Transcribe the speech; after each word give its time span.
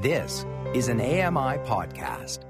This 0.00 0.46
is 0.74 0.86
an 0.86 1.00
AMI 1.00 1.58
podcast. 1.66 2.44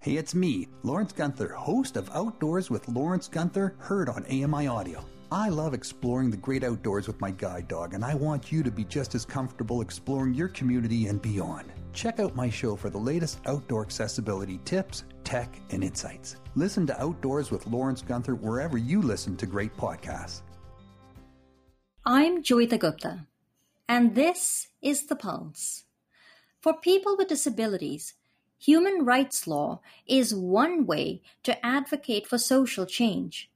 Hey, 0.00 0.18
it's 0.18 0.34
me, 0.34 0.68
Lawrence 0.82 1.12
Gunther, 1.12 1.48
host 1.48 1.96
of 1.96 2.10
Outdoors 2.10 2.68
with 2.68 2.86
Lawrence 2.90 3.26
Gunther, 3.26 3.74
heard 3.78 4.10
on 4.10 4.26
AMI 4.26 4.66
Audio. 4.66 5.02
I 5.32 5.48
love 5.48 5.72
exploring 5.72 6.30
the 6.30 6.36
great 6.36 6.62
outdoors 6.62 7.06
with 7.06 7.18
my 7.22 7.30
guide 7.30 7.68
dog, 7.68 7.94
and 7.94 8.04
I 8.04 8.14
want 8.14 8.52
you 8.52 8.62
to 8.62 8.70
be 8.70 8.84
just 8.84 9.14
as 9.14 9.24
comfortable 9.24 9.80
exploring 9.80 10.34
your 10.34 10.48
community 10.48 11.06
and 11.06 11.22
beyond. 11.22 11.72
Check 11.94 12.20
out 12.20 12.36
my 12.36 12.50
show 12.50 12.76
for 12.76 12.90
the 12.90 12.98
latest 12.98 13.40
outdoor 13.46 13.80
accessibility 13.80 14.60
tips, 14.66 15.04
tech, 15.24 15.58
and 15.70 15.82
insights. 15.82 16.36
Listen 16.54 16.86
to 16.88 17.02
Outdoors 17.02 17.50
with 17.50 17.66
Lawrence 17.66 18.02
Gunther 18.02 18.34
wherever 18.34 18.76
you 18.76 19.00
listen 19.00 19.38
to 19.38 19.46
great 19.46 19.74
podcasts. 19.74 20.42
I'm 22.04 22.42
Joeita 22.42 22.78
Gupta, 22.78 23.26
and 23.88 24.14
this 24.14 24.68
is 24.82 25.06
The 25.06 25.16
Pulse. 25.16 25.84
For 26.60 26.74
people 26.74 27.16
with 27.16 27.28
disabilities, 27.28 28.14
human 28.58 29.04
rights 29.04 29.46
law 29.46 29.80
is 30.06 30.34
one 30.34 30.84
way 30.84 31.22
to 31.42 31.64
advocate 31.64 32.26
for 32.26 32.36
social 32.36 32.84
change. 32.84 33.50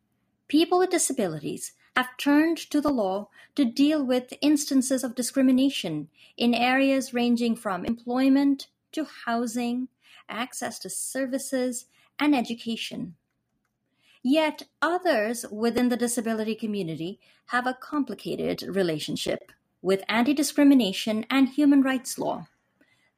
People 0.49 0.79
with 0.79 0.91
disabilities 0.91 1.73
have 1.97 2.17
turned 2.17 2.57
to 2.57 2.81
the 2.81 2.91
law 2.91 3.29
to 3.57 3.67
deal 3.67 4.03
with 4.03 4.33
instances 4.41 5.05
of 5.05 5.15
discrimination 5.15 6.09
in 6.39 6.55
areas 6.55 7.13
ranging 7.13 7.55
from 7.55 7.85
employment 7.85 8.69
to 8.93 9.07
housing, 9.27 9.89
access 10.29 10.79
to 10.79 10.89
services, 10.89 11.87
and 12.19 12.35
education. 12.35 13.17
Yet 14.23 14.63
others 14.81 15.45
within 15.51 15.91
the 15.91 15.99
disability 15.99 16.55
community 16.55 17.21
have 17.49 17.67
a 17.67 17.77
complicated 17.79 18.63
relationship 18.63 19.53
with 19.83 20.03
anti 20.09 20.33
discrimination 20.33 21.27
and 21.29 21.51
human 21.51 21.83
rights 21.83 22.19
law. 22.19 22.47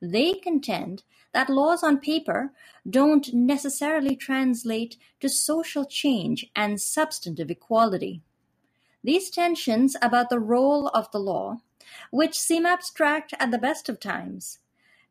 They 0.00 0.34
contend 0.34 1.02
that 1.32 1.50
laws 1.50 1.82
on 1.82 1.98
paper 1.98 2.52
don't 2.88 3.32
necessarily 3.32 4.16
translate 4.16 4.96
to 5.20 5.28
social 5.28 5.84
change 5.84 6.46
and 6.54 6.80
substantive 6.80 7.50
equality. 7.50 8.22
These 9.02 9.30
tensions 9.30 9.96
about 10.02 10.30
the 10.30 10.40
role 10.40 10.88
of 10.88 11.10
the 11.12 11.20
law, 11.20 11.58
which 12.10 12.38
seem 12.38 12.66
abstract 12.66 13.34
at 13.38 13.50
the 13.50 13.58
best 13.58 13.88
of 13.88 14.00
times, 14.00 14.58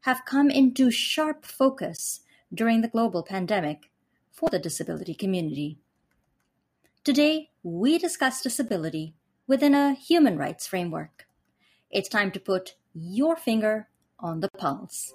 have 0.01 0.25
come 0.25 0.49
into 0.49 0.91
sharp 0.91 1.45
focus 1.45 2.21
during 2.53 2.81
the 2.81 2.87
global 2.87 3.23
pandemic 3.23 3.89
for 4.31 4.49
the 4.49 4.59
disability 4.59 5.13
community. 5.13 5.79
Today, 7.03 7.51
we 7.63 7.97
discuss 7.97 8.41
disability 8.41 9.13
within 9.47 9.73
a 9.73 9.93
human 9.93 10.37
rights 10.37 10.67
framework. 10.67 11.27
It's 11.89 12.09
time 12.09 12.31
to 12.31 12.39
put 12.39 12.75
your 12.93 13.35
finger 13.35 13.87
on 14.19 14.39
the 14.39 14.49
pulse. 14.49 15.13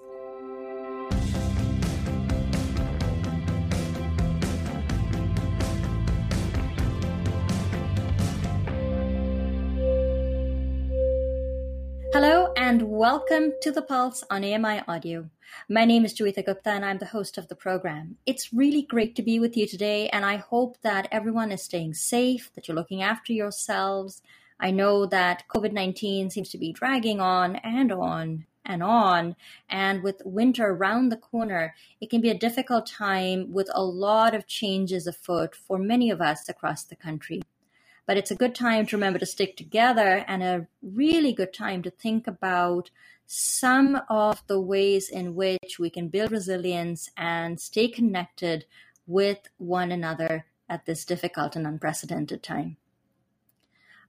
Hello 12.12 12.52
and 12.56 12.82
welcome 12.82 13.52
to 13.62 13.70
The 13.70 13.82
Pulse 13.82 14.24
on 14.28 14.44
AMI 14.44 14.82
Audio. 14.86 15.30
My 15.68 15.84
name 15.84 16.04
is 16.04 16.12
Joeita 16.12 16.44
Gupta 16.44 16.70
and 16.70 16.84
I'm 16.84 16.98
the 16.98 17.06
host 17.06 17.38
of 17.38 17.48
the 17.48 17.54
program. 17.54 18.16
It's 18.26 18.52
really 18.52 18.82
great 18.82 19.16
to 19.16 19.22
be 19.22 19.40
with 19.40 19.56
you 19.56 19.66
today 19.66 20.08
and 20.08 20.24
I 20.26 20.36
hope 20.36 20.76
that 20.82 21.08
everyone 21.10 21.52
is 21.52 21.62
staying 21.62 21.94
safe, 21.94 22.50
that 22.54 22.68
you're 22.68 22.74
looking 22.74 23.02
after 23.02 23.32
yourselves. 23.32 24.22
I 24.58 24.70
know 24.70 25.06
that 25.06 25.44
COVID 25.48 25.72
19 25.72 26.30
seems 26.30 26.50
to 26.50 26.58
be 26.58 26.72
dragging 26.72 27.20
on 27.20 27.56
and 27.56 27.90
on 27.92 28.44
and 28.64 28.83
on. 28.83 29.36
And 29.69 30.03
with 30.03 30.22
winter 30.25 30.66
around 30.66 31.08
the 31.08 31.16
corner, 31.16 31.75
it 32.00 32.11
can 32.11 32.20
be 32.20 32.30
a 32.30 32.39
difficult 32.39 32.86
time 32.86 33.53
with 33.53 33.70
a 33.72 33.83
lot 33.84 34.34
of 34.34 34.47
changes 34.47 35.06
afoot 35.06 35.55
for 35.55 35.78
many 35.78 36.11
of 36.11 36.20
us 36.20 36.48
across 36.48 36.84
the 36.84 36.97
country 36.97 37.43
but 38.10 38.16
it's 38.16 38.32
a 38.32 38.34
good 38.34 38.56
time 38.56 38.84
to 38.84 38.97
remember 38.97 39.20
to 39.20 39.25
stick 39.25 39.56
together 39.56 40.25
and 40.26 40.43
a 40.43 40.66
really 40.82 41.32
good 41.32 41.54
time 41.54 41.81
to 41.81 41.91
think 41.91 42.26
about 42.26 42.91
some 43.32 44.00
of 44.09 44.44
the 44.49 44.60
ways 44.60 45.09
in 45.09 45.37
which 45.37 45.78
we 45.78 45.88
can 45.88 46.09
build 46.09 46.32
resilience 46.32 47.09
and 47.16 47.60
stay 47.60 47.87
connected 47.87 48.65
with 49.06 49.38
one 49.59 49.93
another 49.93 50.44
at 50.69 50.87
this 50.87 51.04
difficult 51.04 51.54
and 51.54 51.69
unprecedented 51.69 52.43
time. 52.43 52.76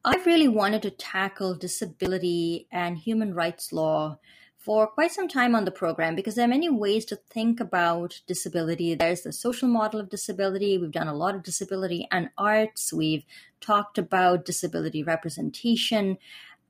I've 0.03 0.25
really 0.25 0.47
wanted 0.47 0.81
to 0.81 0.89
tackle 0.89 1.53
disability 1.53 2.67
and 2.71 2.97
human 2.97 3.35
rights 3.35 3.71
law 3.71 4.17
for 4.61 4.85
quite 4.85 5.11
some 5.11 5.27
time 5.27 5.55
on 5.55 5.65
the 5.65 5.71
program 5.71 6.15
because 6.15 6.35
there 6.35 6.45
are 6.45 6.55
many 6.55 6.69
ways 6.69 7.03
to 7.05 7.15
think 7.15 7.59
about 7.59 8.21
disability. 8.27 8.93
There's 8.93 9.23
the 9.23 9.33
social 9.33 9.67
model 9.67 9.99
of 9.99 10.09
disability. 10.09 10.77
We've 10.77 10.91
done 10.91 11.07
a 11.07 11.15
lot 11.15 11.33
of 11.33 11.41
disability 11.41 12.07
and 12.11 12.29
arts. 12.37 12.93
We've 12.93 13.25
talked 13.59 13.97
about 13.97 14.45
disability 14.45 15.01
representation. 15.01 16.19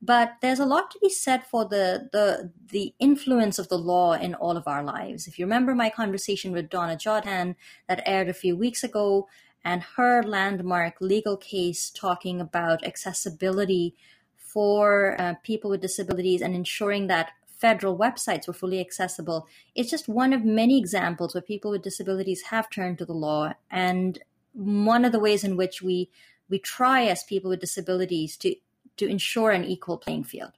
But 0.00 0.36
there's 0.40 0.58
a 0.58 0.66
lot 0.66 0.90
to 0.92 0.98
be 1.00 1.10
said 1.10 1.44
for 1.44 1.64
the, 1.64 2.08
the 2.12 2.50
the 2.70 2.94
influence 2.98 3.58
of 3.58 3.68
the 3.68 3.78
law 3.78 4.14
in 4.14 4.34
all 4.34 4.56
of 4.56 4.66
our 4.66 4.82
lives. 4.82 5.28
If 5.28 5.38
you 5.38 5.44
remember 5.44 5.74
my 5.74 5.90
conversation 5.90 6.50
with 6.50 6.70
Donna 6.70 6.96
Jodhan 6.96 7.54
that 7.88 8.02
aired 8.04 8.28
a 8.28 8.34
few 8.34 8.56
weeks 8.56 8.82
ago, 8.82 9.28
and 9.64 9.84
her 9.96 10.22
landmark 10.24 10.94
legal 11.00 11.36
case 11.36 11.88
talking 11.88 12.40
about 12.40 12.84
accessibility 12.84 13.94
for 14.36 15.16
uh, 15.20 15.34
people 15.44 15.70
with 15.70 15.80
disabilities 15.80 16.42
and 16.42 16.54
ensuring 16.54 17.06
that 17.06 17.30
federal 17.62 17.96
websites 17.96 18.48
were 18.48 18.52
fully 18.52 18.80
accessible. 18.80 19.46
It's 19.76 19.88
just 19.88 20.08
one 20.08 20.32
of 20.32 20.44
many 20.44 20.76
examples 20.78 21.32
where 21.32 21.42
people 21.42 21.70
with 21.70 21.82
disabilities 21.82 22.42
have 22.50 22.68
turned 22.68 22.98
to 22.98 23.06
the 23.06 23.20
law, 23.28 23.52
and 23.70 24.18
one 24.52 25.04
of 25.04 25.12
the 25.12 25.20
ways 25.26 25.44
in 25.44 25.56
which 25.56 25.80
we 25.80 26.10
we 26.50 26.58
try 26.58 27.04
as 27.04 27.22
people 27.22 27.50
with 27.50 27.60
disabilities 27.60 28.36
to 28.38 28.56
to 28.96 29.06
ensure 29.06 29.52
an 29.52 29.64
equal 29.64 29.96
playing 29.96 30.24
field. 30.24 30.52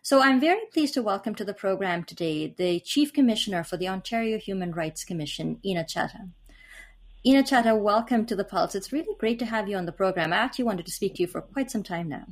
So 0.00 0.22
I'm 0.22 0.40
very 0.40 0.64
pleased 0.72 0.94
to 0.94 1.02
welcome 1.02 1.34
to 1.34 1.44
the 1.44 1.60
program 1.64 2.04
today 2.04 2.54
the 2.56 2.78
Chief 2.92 3.12
Commissioner 3.12 3.64
for 3.64 3.76
the 3.76 3.88
Ontario 3.88 4.38
Human 4.38 4.70
Rights 4.72 5.04
Commission, 5.04 5.58
Ena 5.64 5.82
Chadha. 5.82 6.30
Ena 7.26 7.42
Chadha, 7.42 7.76
welcome 7.76 8.24
to 8.26 8.36
the 8.36 8.44
Pulse. 8.52 8.76
It's 8.76 8.92
really 8.92 9.16
great 9.18 9.40
to 9.40 9.50
have 9.54 9.68
you 9.68 9.76
on 9.76 9.86
the 9.86 10.00
program. 10.02 10.32
I 10.32 10.36
actually 10.36 10.66
wanted 10.70 10.86
to 10.86 10.92
speak 10.92 11.14
to 11.14 11.22
you 11.22 11.26
for 11.26 11.42
quite 11.42 11.72
some 11.72 11.82
time 11.82 12.08
now. 12.08 12.26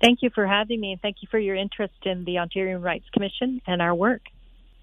Thank 0.00 0.20
you 0.22 0.30
for 0.34 0.46
having 0.46 0.80
me, 0.80 0.92
and 0.92 1.00
thank 1.00 1.16
you 1.22 1.28
for 1.30 1.38
your 1.38 1.54
interest 1.54 1.94
in 2.04 2.24
the 2.24 2.38
Ontario 2.38 2.78
Rights 2.78 3.06
Commission 3.12 3.60
and 3.66 3.80
our 3.80 3.94
work. 3.94 4.22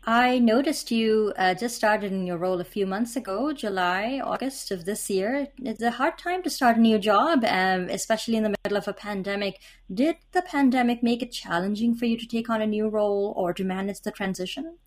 I 0.06 0.40
noticed 0.40 0.92
you 0.92 1.32
uh, 1.38 1.54
just 1.54 1.78
started 1.78 2.12
in 2.12 2.28
your 2.28 2.38
role 2.38 2.60
a 2.60 2.66
few 2.66 2.86
months 2.86 3.16
ago, 3.16 3.54
July, 3.54 4.20
August 4.22 4.70
of 4.70 4.84
this 4.84 5.10
year. 5.10 5.48
It's 5.60 5.82
a 5.82 5.92
hard 5.92 6.18
time 6.18 6.44
to 6.44 6.50
start 6.50 6.76
a 6.76 6.82
new 6.82 7.00
job, 7.00 7.46
um, 7.46 7.88
especially 7.90 8.36
in 8.36 8.44
the 8.44 8.54
middle 8.66 8.78
of 8.78 8.88
a 8.90 8.94
pandemic. 8.94 9.62
Did 9.94 10.18
the 10.34 10.42
pandemic 10.42 11.04
make 11.04 11.22
it 11.22 11.32
challenging 11.32 11.96
for 11.96 12.06
you 12.06 12.18
to 12.18 12.28
take 12.28 12.50
on 12.50 12.62
a 12.62 12.68
new 12.68 12.90
role 12.90 13.34
or 13.38 13.54
to 13.54 13.64
manage 13.64 14.02
the 14.02 14.12
transition? 14.12 14.78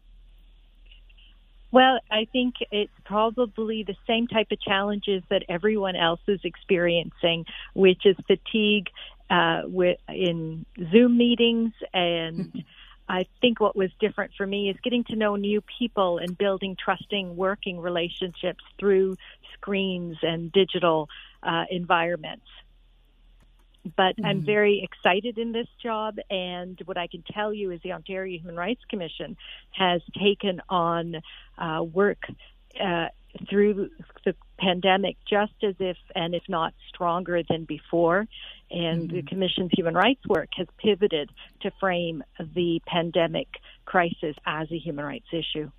Well, 1.72 1.98
I 2.10 2.26
think 2.30 2.54
it's 2.70 2.92
probably 3.04 3.84
the 3.84 3.96
same 4.06 4.26
type 4.28 4.48
of 4.50 4.60
challenges 4.60 5.22
that 5.30 5.44
everyone 5.48 5.96
else 5.96 6.20
is 6.28 6.40
experiencing, 6.44 7.46
which 7.74 8.04
is 8.04 8.16
fatigue 8.26 8.88
uh, 9.30 9.62
with, 9.64 9.98
in 10.08 10.66
Zoom 10.90 11.16
meetings. 11.16 11.72
And 11.92 12.64
I 13.08 13.26
think 13.40 13.60
what 13.60 13.76
was 13.76 13.90
different 14.00 14.32
for 14.36 14.46
me 14.46 14.68
is 14.70 14.76
getting 14.82 15.04
to 15.04 15.16
know 15.16 15.36
new 15.36 15.62
people 15.78 16.18
and 16.18 16.36
building 16.36 16.76
trusting 16.82 17.36
working 17.36 17.78
relationships 17.80 18.64
through 18.78 19.16
screens 19.54 20.16
and 20.22 20.52
digital 20.52 21.08
uh, 21.42 21.64
environments. 21.70 22.46
But 23.96 24.16
mm-hmm. 24.16 24.26
I'm 24.26 24.44
very 24.44 24.82
excited 24.82 25.38
in 25.38 25.52
this 25.52 25.68
job, 25.80 26.16
and 26.28 26.80
what 26.86 26.96
I 26.96 27.06
can 27.06 27.22
tell 27.22 27.52
you 27.52 27.70
is 27.70 27.80
the 27.82 27.92
Ontario 27.92 28.38
Human 28.40 28.56
Rights 28.56 28.82
Commission 28.88 29.36
has 29.70 30.00
taken 30.18 30.60
on 30.68 31.16
uh, 31.56 31.84
work 31.84 32.24
uh, 32.80 33.08
through 33.48 33.90
the 34.24 34.34
pandemic 34.58 35.16
just 35.28 35.52
as 35.62 35.74
if 35.78 35.96
and 36.14 36.34
if 36.34 36.42
not 36.48 36.74
stronger 36.88 37.42
than 37.48 37.64
before. 37.64 38.26
And 38.70 39.08
mm-hmm. 39.08 39.16
the 39.16 39.22
Commission's 39.22 39.70
human 39.72 39.94
rights 39.94 40.26
work 40.26 40.48
has 40.56 40.66
pivoted 40.78 41.30
to 41.62 41.70
frame 41.78 42.22
the 42.54 42.80
pandemic 42.86 43.48
crisis 43.84 44.36
as 44.44 44.70
a 44.70 44.78
human 44.78 45.04
rights 45.04 45.28
issue. 45.32 45.70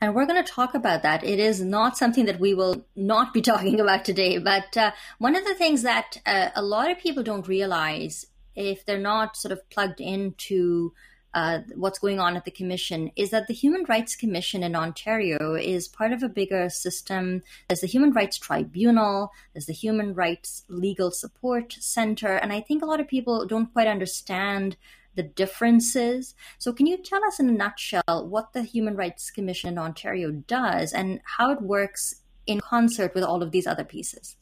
And 0.00 0.14
we're 0.14 0.26
going 0.26 0.42
to 0.42 0.50
talk 0.50 0.74
about 0.74 1.02
that. 1.02 1.24
It 1.24 1.40
is 1.40 1.60
not 1.60 1.98
something 1.98 2.26
that 2.26 2.38
we 2.38 2.54
will 2.54 2.84
not 2.94 3.34
be 3.34 3.42
talking 3.42 3.80
about 3.80 4.04
today. 4.04 4.38
But 4.38 4.76
uh, 4.76 4.92
one 5.18 5.36
of 5.36 5.44
the 5.44 5.54
things 5.54 5.82
that 5.82 6.18
uh, 6.24 6.50
a 6.54 6.62
lot 6.62 6.90
of 6.90 6.98
people 6.98 7.22
don't 7.22 7.48
realize 7.48 8.26
if 8.54 8.84
they're 8.84 8.98
not 8.98 9.36
sort 9.36 9.52
of 9.52 9.68
plugged 9.70 10.00
into 10.00 10.92
uh, 11.34 11.60
what's 11.74 11.98
going 11.98 12.18
on 12.18 12.36
at 12.36 12.44
the 12.44 12.50
Commission 12.50 13.10
is 13.16 13.30
that 13.30 13.46
the 13.46 13.54
Human 13.54 13.84
Rights 13.88 14.16
Commission 14.16 14.62
in 14.62 14.74
Ontario 14.74 15.54
is 15.54 15.86
part 15.86 16.12
of 16.12 16.22
a 16.22 16.28
bigger 16.28 16.68
system. 16.68 17.42
There's 17.68 17.80
the 17.80 17.86
Human 17.86 18.12
Rights 18.12 18.38
Tribunal, 18.38 19.30
there's 19.52 19.66
the 19.66 19.72
Human 19.72 20.14
Rights 20.14 20.64
Legal 20.68 21.10
Support 21.10 21.76
Center, 21.80 22.36
and 22.36 22.52
I 22.52 22.60
think 22.60 22.82
a 22.82 22.86
lot 22.86 23.00
of 23.00 23.08
people 23.08 23.46
don't 23.46 23.72
quite 23.72 23.86
understand 23.86 24.76
the 25.14 25.22
differences. 25.22 26.34
So, 26.58 26.72
can 26.72 26.86
you 26.86 26.96
tell 26.96 27.24
us 27.24 27.40
in 27.40 27.48
a 27.48 27.52
nutshell 27.52 28.02
what 28.28 28.52
the 28.52 28.62
Human 28.62 28.96
Rights 28.96 29.30
Commission 29.30 29.68
in 29.68 29.78
Ontario 29.78 30.30
does 30.30 30.92
and 30.92 31.20
how 31.24 31.50
it 31.50 31.60
works 31.60 32.22
in 32.46 32.60
concert 32.60 33.14
with 33.14 33.24
all 33.24 33.42
of 33.42 33.50
these 33.50 33.66
other 33.66 33.84
pieces? 33.84 34.36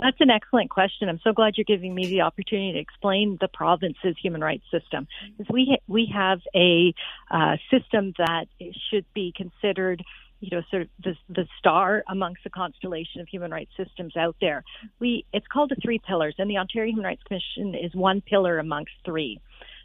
That's 0.00 0.20
an 0.20 0.30
excellent 0.30 0.70
question. 0.70 1.08
I'm 1.08 1.20
so 1.22 1.32
glad 1.32 1.54
you're 1.56 1.64
giving 1.64 1.94
me 1.94 2.06
the 2.06 2.22
opportunity 2.22 2.72
to 2.72 2.78
explain 2.78 3.36
the 3.40 3.48
province's 3.48 4.16
human 4.20 4.40
rights 4.40 4.64
system. 4.70 5.06
Because 5.36 5.52
we 5.52 5.78
we 5.88 6.10
have 6.14 6.40
a 6.54 6.94
uh, 7.30 7.56
system 7.70 8.14
that 8.18 8.46
should 8.90 9.04
be 9.14 9.32
considered 9.36 10.02
you 10.40 10.48
know, 10.50 10.62
sort 10.70 10.82
of 10.82 10.88
the, 11.04 11.14
the 11.28 11.46
star 11.58 12.02
amongst 12.08 12.42
the 12.44 12.50
constellation 12.50 13.20
of 13.20 13.28
human 13.28 13.50
rights 13.50 13.70
systems 13.76 14.16
out 14.16 14.36
there. 14.40 14.64
We, 14.98 15.26
it's 15.34 15.46
called 15.46 15.70
the 15.70 15.76
three 15.82 15.98
pillars, 15.98 16.34
and 16.38 16.50
the 16.50 16.56
Ontario 16.56 16.90
Human 16.90 17.04
Rights 17.04 17.22
Commission 17.24 17.74
is 17.74 17.94
one 17.94 18.22
pillar 18.22 18.58
amongst 18.58 18.92
three. 19.04 19.38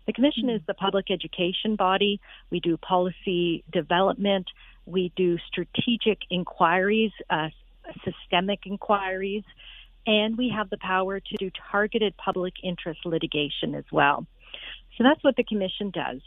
The 0.07 0.13
Commission 0.13 0.50
is 0.50 0.61
the 0.65 0.73
public 0.73 1.11
education 1.11 1.75
body. 1.75 2.21
We 2.51 2.61
do 2.61 2.77
policy 2.77 3.63
development. 3.71 4.47
We 4.85 5.11
do 5.15 5.38
strategic 5.47 6.19
inquiries, 6.29 7.11
uh, 7.29 7.50
systemic 8.06 8.61
inquiries, 8.65 9.44
and 10.06 10.38
we 10.38 10.50
have 10.56 10.69
the 10.69 10.78
power 10.78 11.19
to 11.19 11.38
do 11.38 11.50
targeted 11.72 12.16
public 12.18 12.54
interest 12.63 13.02
litigation 13.06 13.75
as 13.75 13.86
well. 13.92 14.25
So 14.98 15.04
that's 15.04 15.24
what 15.24 15.36
the 15.36 15.44
Commission 15.44 15.92
does. 15.92 16.22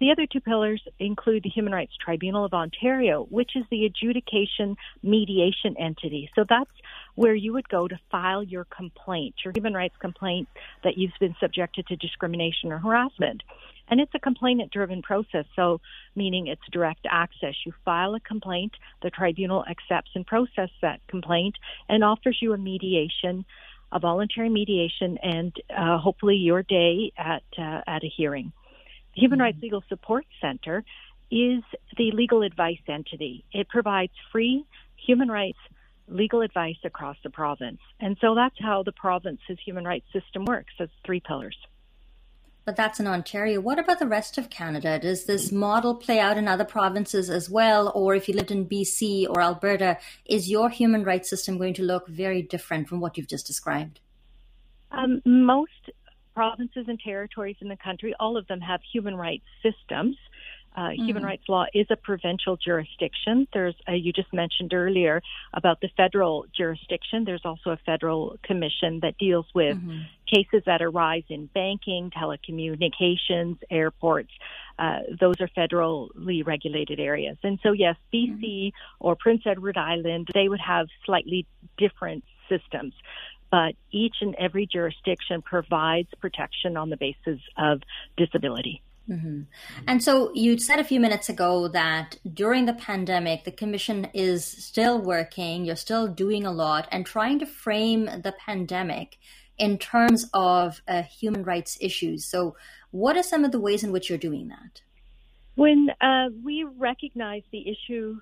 The 0.00 0.10
other 0.10 0.26
two 0.26 0.40
pillars 0.40 0.82
include 0.98 1.42
the 1.42 1.50
Human 1.50 1.72
Rights 1.72 1.92
Tribunal 2.02 2.44
of 2.44 2.54
Ontario, 2.54 3.26
which 3.28 3.52
is 3.54 3.64
the 3.70 3.84
adjudication 3.84 4.76
mediation 5.02 5.76
entity. 5.78 6.30
So 6.34 6.44
that's 6.48 6.70
where 7.16 7.34
you 7.34 7.52
would 7.52 7.68
go 7.68 7.86
to 7.86 7.98
file 8.10 8.42
your 8.42 8.64
complaint, 8.64 9.34
your 9.44 9.52
human 9.54 9.74
rights 9.74 9.94
complaint 10.00 10.48
that 10.82 10.96
you've 10.96 11.12
been 11.20 11.36
subjected 11.38 11.86
to 11.88 11.96
discrimination 11.96 12.72
or 12.72 12.78
harassment. 12.78 13.42
And 13.88 14.00
it's 14.00 14.14
a 14.14 14.18
complainant 14.18 14.72
driven 14.72 15.02
process, 15.02 15.44
so 15.54 15.80
meaning 16.16 16.46
it's 16.46 16.62
direct 16.72 17.06
access. 17.08 17.54
You 17.66 17.72
file 17.84 18.14
a 18.14 18.20
complaint, 18.20 18.72
the 19.02 19.10
tribunal 19.10 19.64
accepts 19.66 20.12
and 20.14 20.26
processes 20.26 20.70
that 20.80 21.06
complaint 21.08 21.56
and 21.90 22.02
offers 22.02 22.38
you 22.40 22.54
a 22.54 22.58
mediation, 22.58 23.44
a 23.92 23.98
voluntary 23.98 24.48
mediation, 24.48 25.18
and 25.18 25.54
uh, 25.76 25.98
hopefully 25.98 26.36
your 26.36 26.62
day 26.62 27.12
at 27.18 27.44
uh, 27.58 27.82
at 27.86 28.02
a 28.02 28.08
hearing. 28.08 28.52
Human 29.16 29.38
Rights 29.38 29.56
mm-hmm. 29.56 29.64
Legal 29.64 29.84
Support 29.88 30.26
Center 30.40 30.84
is 31.30 31.62
the 31.96 32.10
legal 32.12 32.42
advice 32.42 32.78
entity. 32.88 33.44
It 33.52 33.68
provides 33.68 34.12
free 34.30 34.64
human 34.96 35.28
rights 35.28 35.58
legal 36.08 36.42
advice 36.42 36.76
across 36.84 37.16
the 37.22 37.30
province. 37.30 37.80
And 38.00 38.16
so 38.20 38.34
that's 38.34 38.56
how 38.58 38.82
the 38.82 38.92
province's 38.92 39.58
human 39.64 39.84
rights 39.84 40.06
system 40.12 40.44
works 40.44 40.74
as 40.78 40.88
three 41.04 41.20
pillars. 41.20 41.56
But 42.64 42.76
that's 42.76 42.98
in 42.98 43.06
Ontario. 43.06 43.60
What 43.60 43.78
about 43.78 43.98
the 43.98 44.06
rest 44.06 44.38
of 44.38 44.48
Canada? 44.48 44.98
Does 44.98 45.26
this 45.26 45.52
model 45.52 45.94
play 45.94 46.18
out 46.18 46.38
in 46.38 46.48
other 46.48 46.64
provinces 46.64 47.28
as 47.28 47.50
well? 47.50 47.92
Or 47.94 48.14
if 48.14 48.26
you 48.26 48.34
lived 48.34 48.50
in 48.50 48.66
BC 48.66 49.28
or 49.28 49.42
Alberta, 49.42 49.98
is 50.24 50.50
your 50.50 50.70
human 50.70 51.04
rights 51.04 51.28
system 51.28 51.58
going 51.58 51.74
to 51.74 51.82
look 51.82 52.08
very 52.08 52.40
different 52.40 52.88
from 52.88 53.00
what 53.00 53.18
you've 53.18 53.28
just 53.28 53.46
described? 53.46 54.00
Um, 54.92 55.20
most 55.26 55.90
provinces 56.34 56.86
and 56.88 56.98
territories 57.00 57.56
in 57.60 57.68
the 57.68 57.76
country, 57.76 58.14
all 58.18 58.36
of 58.36 58.46
them 58.46 58.60
have 58.60 58.80
human 58.92 59.16
rights 59.16 59.44
systems. 59.62 60.16
Uh, 60.76 60.88
mm-hmm. 60.88 61.04
Human 61.04 61.22
rights 61.22 61.44
law 61.48 61.66
is 61.72 61.86
a 61.90 61.96
provincial 61.96 62.56
jurisdiction. 62.56 63.46
There's, 63.52 63.76
uh, 63.88 63.92
you 63.92 64.12
just 64.12 64.32
mentioned 64.32 64.74
earlier 64.74 65.22
about 65.52 65.80
the 65.80 65.88
federal 65.96 66.46
jurisdiction. 66.56 67.24
There's 67.24 67.44
also 67.44 67.70
a 67.70 67.76
federal 67.86 68.36
commission 68.42 68.98
that 69.02 69.16
deals 69.16 69.46
with 69.54 69.76
mm-hmm. 69.76 70.00
cases 70.28 70.64
that 70.66 70.82
arise 70.82 71.22
in 71.28 71.46
banking, 71.46 72.10
telecommunications, 72.10 73.58
airports. 73.70 74.30
Uh, 74.76 75.00
those 75.20 75.36
are 75.40 75.48
federally 75.56 76.44
regulated 76.44 76.98
areas. 76.98 77.36
And 77.44 77.60
so, 77.62 77.70
yes, 77.70 77.94
BC 78.12 78.42
mm-hmm. 78.42 79.06
or 79.06 79.14
Prince 79.14 79.42
Edward 79.46 79.76
Island, 79.76 80.28
they 80.34 80.48
would 80.48 80.60
have 80.60 80.88
slightly 81.06 81.46
different 81.78 82.24
systems 82.48 82.94
but 83.50 83.74
each 83.90 84.16
and 84.20 84.34
every 84.36 84.66
jurisdiction 84.66 85.42
provides 85.42 86.08
protection 86.20 86.76
on 86.76 86.90
the 86.90 86.96
basis 86.96 87.40
of 87.56 87.82
disability. 88.16 88.82
Mm-hmm. 89.08 89.42
And 89.86 90.02
so 90.02 90.32
you 90.34 90.58
said 90.58 90.78
a 90.78 90.84
few 90.84 90.98
minutes 90.98 91.28
ago 91.28 91.68
that 91.68 92.16
during 92.32 92.64
the 92.64 92.72
pandemic, 92.72 93.44
the 93.44 93.52
Commission 93.52 94.08
is 94.14 94.44
still 94.44 94.98
working, 94.98 95.64
you're 95.64 95.76
still 95.76 96.08
doing 96.08 96.46
a 96.46 96.52
lot 96.52 96.88
and 96.90 97.04
trying 97.04 97.38
to 97.40 97.46
frame 97.46 98.06
the 98.06 98.34
pandemic 98.44 99.18
in 99.58 99.78
terms 99.78 100.28
of 100.32 100.82
uh, 100.88 101.02
human 101.02 101.44
rights 101.44 101.76
issues. 101.80 102.24
So, 102.24 102.56
what 102.90 103.16
are 103.16 103.22
some 103.22 103.44
of 103.44 103.52
the 103.52 103.60
ways 103.60 103.84
in 103.84 103.92
which 103.92 104.08
you're 104.08 104.18
doing 104.18 104.48
that? 104.48 104.80
When 105.56 105.90
uh, 106.00 106.30
we 106.42 106.64
recognize 106.64 107.42
the 107.52 107.68
issue 107.68 108.16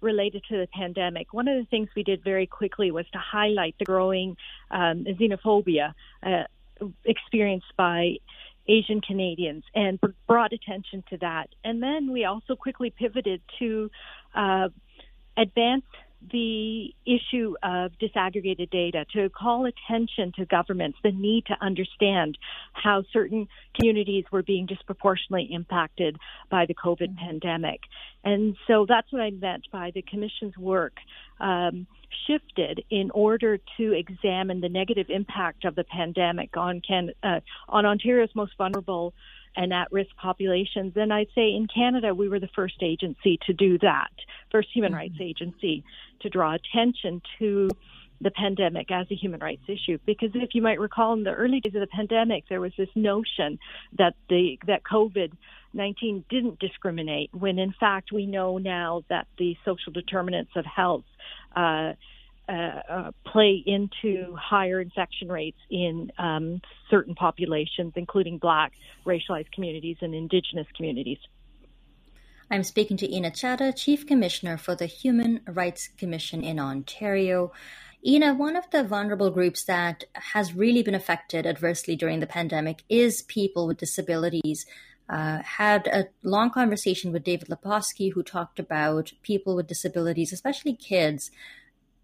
related 0.00 0.42
to 0.50 0.56
the 0.56 0.68
pandemic, 0.68 1.32
one 1.32 1.48
of 1.48 1.56
the 1.58 1.66
things 1.66 1.88
we 1.96 2.02
did 2.02 2.22
very 2.22 2.46
quickly 2.46 2.90
was 2.90 3.06
to 3.12 3.18
highlight 3.18 3.74
the 3.78 3.84
growing 3.84 4.36
um, 4.70 5.04
xenophobia 5.04 5.94
uh, 6.22 6.44
experienced 7.04 7.72
by 7.76 8.16
Asian 8.68 9.00
Canadians 9.00 9.64
and 9.74 9.98
brought 10.26 10.52
attention 10.52 11.04
to 11.10 11.16
that. 11.18 11.48
And 11.64 11.82
then 11.82 12.12
we 12.12 12.24
also 12.24 12.56
quickly 12.56 12.90
pivoted 12.90 13.40
to 13.58 13.90
uh, 14.34 14.68
advance 15.36 15.84
the 16.30 16.94
issue 17.04 17.54
of 17.62 17.92
disaggregated 18.00 18.70
data, 18.70 19.04
to 19.12 19.28
call 19.30 19.66
attention 19.66 20.32
to 20.36 20.44
governments 20.46 20.98
the 21.02 21.12
need 21.12 21.46
to 21.46 21.56
understand 21.60 22.38
how 22.72 23.04
certain 23.12 23.48
communities 23.74 24.24
were 24.30 24.42
being 24.42 24.66
disproportionately 24.66 25.48
impacted 25.52 26.16
by 26.50 26.66
the 26.66 26.74
COVID 26.74 27.10
mm-hmm. 27.10 27.26
pandemic. 27.26 27.80
And 28.24 28.56
so 28.66 28.86
that's 28.88 29.12
what 29.12 29.22
I 29.22 29.30
meant 29.30 29.66
by 29.70 29.92
the 29.94 30.02
Commission's 30.02 30.56
work. 30.56 30.94
Um, 31.38 31.86
shifted 32.26 32.82
in 32.88 33.10
order 33.10 33.58
to 33.76 33.92
examine 33.92 34.60
the 34.60 34.68
negative 34.68 35.06
impact 35.10 35.64
of 35.64 35.74
the 35.74 35.84
pandemic 35.84 36.56
on 36.56 36.80
Can- 36.80 37.12
uh, 37.22 37.40
on 37.68 37.84
Ontario's 37.84 38.34
most 38.34 38.52
vulnerable 38.56 39.12
and 39.56 39.72
at 39.72 39.90
risk 39.90 40.14
populations. 40.16 40.92
And 40.96 41.12
I'd 41.12 41.28
say 41.34 41.54
in 41.54 41.66
Canada, 41.72 42.14
we 42.14 42.28
were 42.28 42.40
the 42.40 42.48
first 42.54 42.82
agency 42.82 43.38
to 43.46 43.52
do 43.52 43.78
that, 43.78 44.10
first 44.52 44.68
human 44.72 44.92
mm-hmm. 44.92 44.98
rights 44.98 45.16
agency 45.20 45.84
to 46.20 46.28
draw 46.28 46.54
attention 46.54 47.22
to 47.38 47.70
the 48.20 48.30
pandemic 48.30 48.90
as 48.90 49.06
a 49.10 49.14
human 49.14 49.40
rights 49.40 49.64
issue. 49.68 49.98
Because 50.06 50.30
if 50.34 50.54
you 50.54 50.62
might 50.62 50.80
recall, 50.80 51.12
in 51.12 51.22
the 51.22 51.32
early 51.32 51.60
days 51.60 51.74
of 51.74 51.80
the 51.80 51.86
pandemic, 51.86 52.44
there 52.48 52.60
was 52.60 52.72
this 52.78 52.88
notion 52.94 53.58
that 53.98 54.14
the 54.28 54.58
that 54.66 54.82
COVID 54.84 55.32
19 55.74 56.24
didn't 56.30 56.58
discriminate, 56.58 57.30
when 57.34 57.58
in 57.58 57.74
fact 57.78 58.10
we 58.10 58.26
know 58.26 58.56
now 58.58 59.04
that 59.10 59.26
the 59.38 59.56
social 59.64 59.92
determinants 59.92 60.52
of 60.56 60.64
health. 60.64 61.04
Uh, 61.54 61.92
uh, 62.48 62.52
uh, 62.52 63.10
play 63.26 63.62
into 63.66 64.34
higher 64.36 64.80
infection 64.80 65.28
rates 65.28 65.58
in 65.70 66.12
um, 66.18 66.60
certain 66.90 67.14
populations, 67.14 67.92
including 67.96 68.38
Black, 68.38 68.72
racialized 69.04 69.50
communities, 69.52 69.96
and 70.00 70.14
Indigenous 70.14 70.66
communities. 70.76 71.18
I'm 72.48 72.62
speaking 72.62 72.96
to 72.98 73.12
Ena 73.12 73.32
Chadha, 73.32 73.74
Chief 73.76 74.06
Commissioner 74.06 74.56
for 74.56 74.76
the 74.76 74.86
Human 74.86 75.40
Rights 75.48 75.88
Commission 75.98 76.44
in 76.44 76.60
Ontario. 76.60 77.52
Ena, 78.04 78.34
one 78.34 78.54
of 78.54 78.70
the 78.70 78.84
vulnerable 78.84 79.30
groups 79.30 79.64
that 79.64 80.04
has 80.12 80.54
really 80.54 80.84
been 80.84 80.94
affected 80.94 81.44
adversely 81.44 81.96
during 81.96 82.20
the 82.20 82.26
pandemic 82.26 82.84
is 82.88 83.22
people 83.22 83.66
with 83.66 83.78
disabilities. 83.78 84.64
Uh, 85.08 85.42
had 85.42 85.88
a 85.88 86.06
long 86.22 86.50
conversation 86.50 87.10
with 87.10 87.24
David 87.24 87.48
Lepofsky, 87.48 88.12
who 88.12 88.22
talked 88.22 88.60
about 88.60 89.12
people 89.22 89.56
with 89.56 89.66
disabilities, 89.66 90.32
especially 90.32 90.74
kids, 90.74 91.32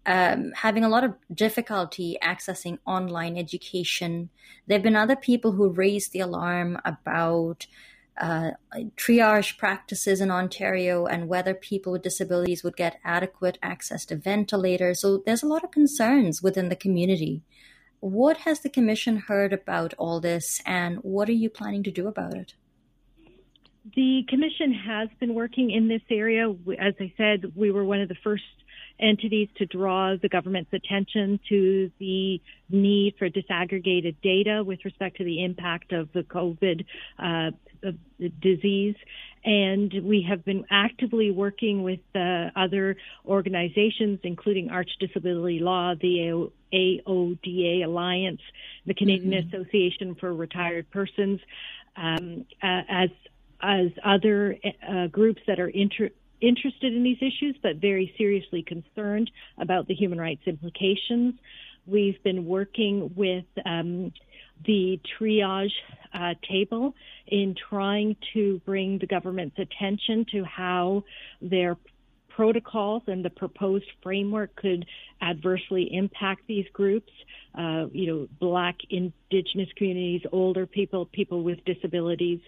um, 0.05 0.51
having 0.55 0.83
a 0.83 0.89
lot 0.89 1.03
of 1.03 1.13
difficulty 1.33 2.17
accessing 2.21 2.77
online 2.85 3.37
education. 3.37 4.29
There 4.67 4.77
have 4.77 4.83
been 4.83 4.95
other 4.95 5.15
people 5.15 5.53
who 5.53 5.69
raised 5.69 6.11
the 6.11 6.19
alarm 6.19 6.77
about 6.83 7.67
uh, 8.17 8.51
triage 8.95 9.57
practices 9.57 10.21
in 10.21 10.29
Ontario 10.29 11.05
and 11.05 11.27
whether 11.27 11.53
people 11.53 11.91
with 11.91 12.03
disabilities 12.03 12.63
would 12.63 12.75
get 12.75 12.99
adequate 13.03 13.57
access 13.63 14.05
to 14.05 14.15
ventilators. 14.15 15.01
So 15.01 15.23
there's 15.25 15.43
a 15.43 15.47
lot 15.47 15.63
of 15.63 15.71
concerns 15.71 16.41
within 16.41 16.69
the 16.69 16.75
community. 16.75 17.41
What 17.99 18.37
has 18.39 18.59
the 18.59 18.69
Commission 18.69 19.17
heard 19.27 19.53
about 19.53 19.93
all 19.97 20.19
this 20.19 20.61
and 20.65 20.97
what 20.97 21.29
are 21.29 21.33
you 21.33 21.49
planning 21.49 21.83
to 21.83 21.91
do 21.91 22.07
about 22.07 22.35
it? 22.35 22.53
The 23.95 24.23
Commission 24.29 24.73
has 24.73 25.09
been 25.19 25.33
working 25.33 25.71
in 25.71 25.87
this 25.87 26.01
area. 26.09 26.49
As 26.79 26.93
I 26.99 27.13
said, 27.17 27.53
we 27.55 27.71
were 27.71 27.83
one 27.83 28.01
of 28.01 28.09
the 28.09 28.15
first 28.23 28.43
entities 29.03 29.49
to 29.57 29.65
draw 29.65 30.15
the 30.19 30.29
government's 30.29 30.71
attention 30.73 31.39
to 31.49 31.91
the 31.99 32.41
need 32.69 33.15
for 33.19 33.29
disaggregated 33.29 34.15
data 34.23 34.63
with 34.65 34.79
respect 34.85 35.17
to 35.17 35.23
the 35.23 35.43
impact 35.43 35.91
of 35.91 36.11
the 36.13 36.21
COVID 36.23 36.85
uh, 37.19 37.51
disease. 38.41 38.95
And 39.45 39.93
we 40.03 40.25
have 40.29 40.45
been 40.45 40.65
actively 40.71 41.29
working 41.29 41.83
with 41.83 41.99
uh, 42.15 42.49
other 42.55 42.95
organizations, 43.25 44.19
including 44.23 44.69
Arch 44.69 44.89
Disability 45.01 45.59
Law, 45.59 45.95
the 45.99 46.49
AODA 46.73 47.85
Alliance, 47.85 48.41
the 48.85 48.93
Canadian 48.93 49.43
mm-hmm. 49.43 49.55
Association 49.55 50.15
for 50.15 50.33
Retired 50.33 50.89
Persons, 50.91 51.41
um, 51.97 52.45
as 52.61 53.09
as 53.61 53.87
other 54.03 54.57
uh, 54.87 55.07
groups 55.07 55.41
that 55.47 55.59
are 55.59 55.69
inter- 55.69 56.09
interested 56.43 56.93
in 56.93 57.03
these 57.03 57.17
issues, 57.21 57.55
but 57.63 57.77
very 57.77 58.13
seriously 58.17 58.63
concerned 58.63 59.31
about 59.57 59.87
the 59.87 59.95
human 59.95 60.19
rights 60.19 60.41
implications. 60.45 61.35
We've 61.87 62.21
been 62.23 62.45
working 62.45 63.13
with 63.15 63.45
um, 63.65 64.11
the 64.65 64.99
triage 65.19 65.71
uh, 66.13 66.33
table 66.49 66.93
in 67.27 67.55
trying 67.69 68.15
to 68.33 68.61
bring 68.65 68.99
the 68.99 69.07
government's 69.07 69.57
attention 69.57 70.25
to 70.31 70.43
how 70.43 71.03
their 71.41 71.77
protocols 72.29 73.03
and 73.07 73.23
the 73.23 73.29
proposed 73.29 73.85
framework 74.01 74.55
could 74.55 74.85
adversely 75.21 75.89
impact 75.93 76.41
these 76.47 76.65
groups. 76.73 77.11
Uh, 77.57 77.85
you 77.91 78.07
know, 78.07 78.27
black, 78.39 78.75
indigenous 78.89 79.69
communities, 79.77 80.21
older 80.31 80.65
people, 80.65 81.05
people 81.05 81.43
with 81.43 81.63
disabilities. 81.65 82.39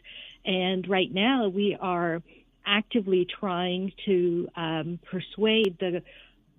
And 0.45 0.87
right 0.89 1.11
now 1.13 1.47
we 1.47 1.77
are 1.79 2.23
actively 2.65 3.25
trying 3.39 3.91
to 4.05 4.47
um, 4.55 4.99
persuade 5.09 5.77
the, 5.79 6.01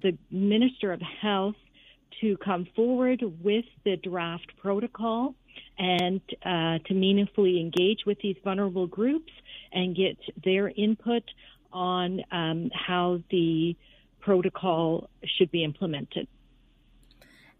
the 0.02 0.16
Minister 0.30 0.92
of 0.92 1.00
Health 1.00 1.56
to 2.20 2.36
come 2.38 2.66
forward 2.74 3.22
with 3.42 3.64
the 3.84 3.96
draft 3.96 4.52
protocol 4.60 5.34
and 5.78 6.20
uh, 6.44 6.78
to 6.86 6.94
meaningfully 6.94 7.60
engage 7.60 8.06
with 8.06 8.18
these 8.22 8.36
vulnerable 8.42 8.86
groups 8.86 9.32
and 9.72 9.94
get 9.94 10.16
their 10.44 10.68
input 10.68 11.22
on 11.72 12.22
um, 12.30 12.70
how 12.72 13.20
the 13.30 13.76
protocol 14.20 15.10
should 15.24 15.50
be 15.50 15.62
implemented. 15.62 16.26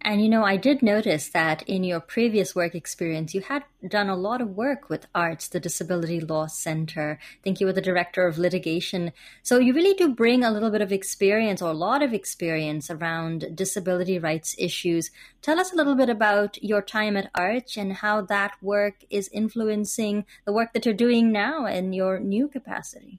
And 0.03 0.23
you 0.23 0.29
know, 0.29 0.45
I 0.45 0.57
did 0.57 0.83
notice 0.83 1.29
that 1.31 1.63
in 1.63 1.83
your 1.83 1.99
previous 1.99 2.55
work 2.55 2.77
experience, 2.77 3.35
you 3.35 3.41
had 3.41 3.65
done 3.89 4.09
a 4.09 4.15
lot 4.15 4.41
of 4.41 4.51
work 4.51 4.89
with 4.89 5.09
ARCH, 5.15 5.51
the 5.51 5.59
Disability 5.59 6.21
Law 6.21 6.47
Center. 6.47 7.19
I 7.21 7.43
think 7.43 7.59
you 7.59 7.67
were 7.67 7.73
the 7.73 7.81
director 7.81 8.27
of 8.27 8.39
litigation. 8.39 9.13
So 9.43 9.59
you 9.59 9.75
really 9.75 9.95
do 9.95 10.15
bring 10.15 10.45
a 10.45 10.51
little 10.53 10.71
bit 10.71 10.81
of 10.81 10.93
experience 10.93 11.61
or 11.61 11.71
a 11.71 11.75
lot 11.75 12.03
of 12.03 12.13
experience 12.13 12.89
around 12.89 13.57
disability 13.57 14.19
rights 14.19 14.55
issues. 14.59 15.11
Tell 15.43 15.59
us 15.59 15.73
a 15.73 15.77
little 15.77 15.97
bit 15.97 16.09
about 16.09 16.63
your 16.63 16.83
time 16.83 17.17
at 17.17 17.31
ARCH 17.35 17.77
and 17.77 17.95
how 17.95 18.23
that 18.23 18.53
work 18.63 19.03
is 19.11 19.29
influencing 19.33 20.25
the 20.45 20.53
work 20.53 20.73
that 20.73 20.85
you're 20.85 20.95
doing 20.95 21.33
now 21.33 21.67
in 21.67 21.93
your 21.93 22.21
new 22.21 22.47
capacity. 22.47 23.19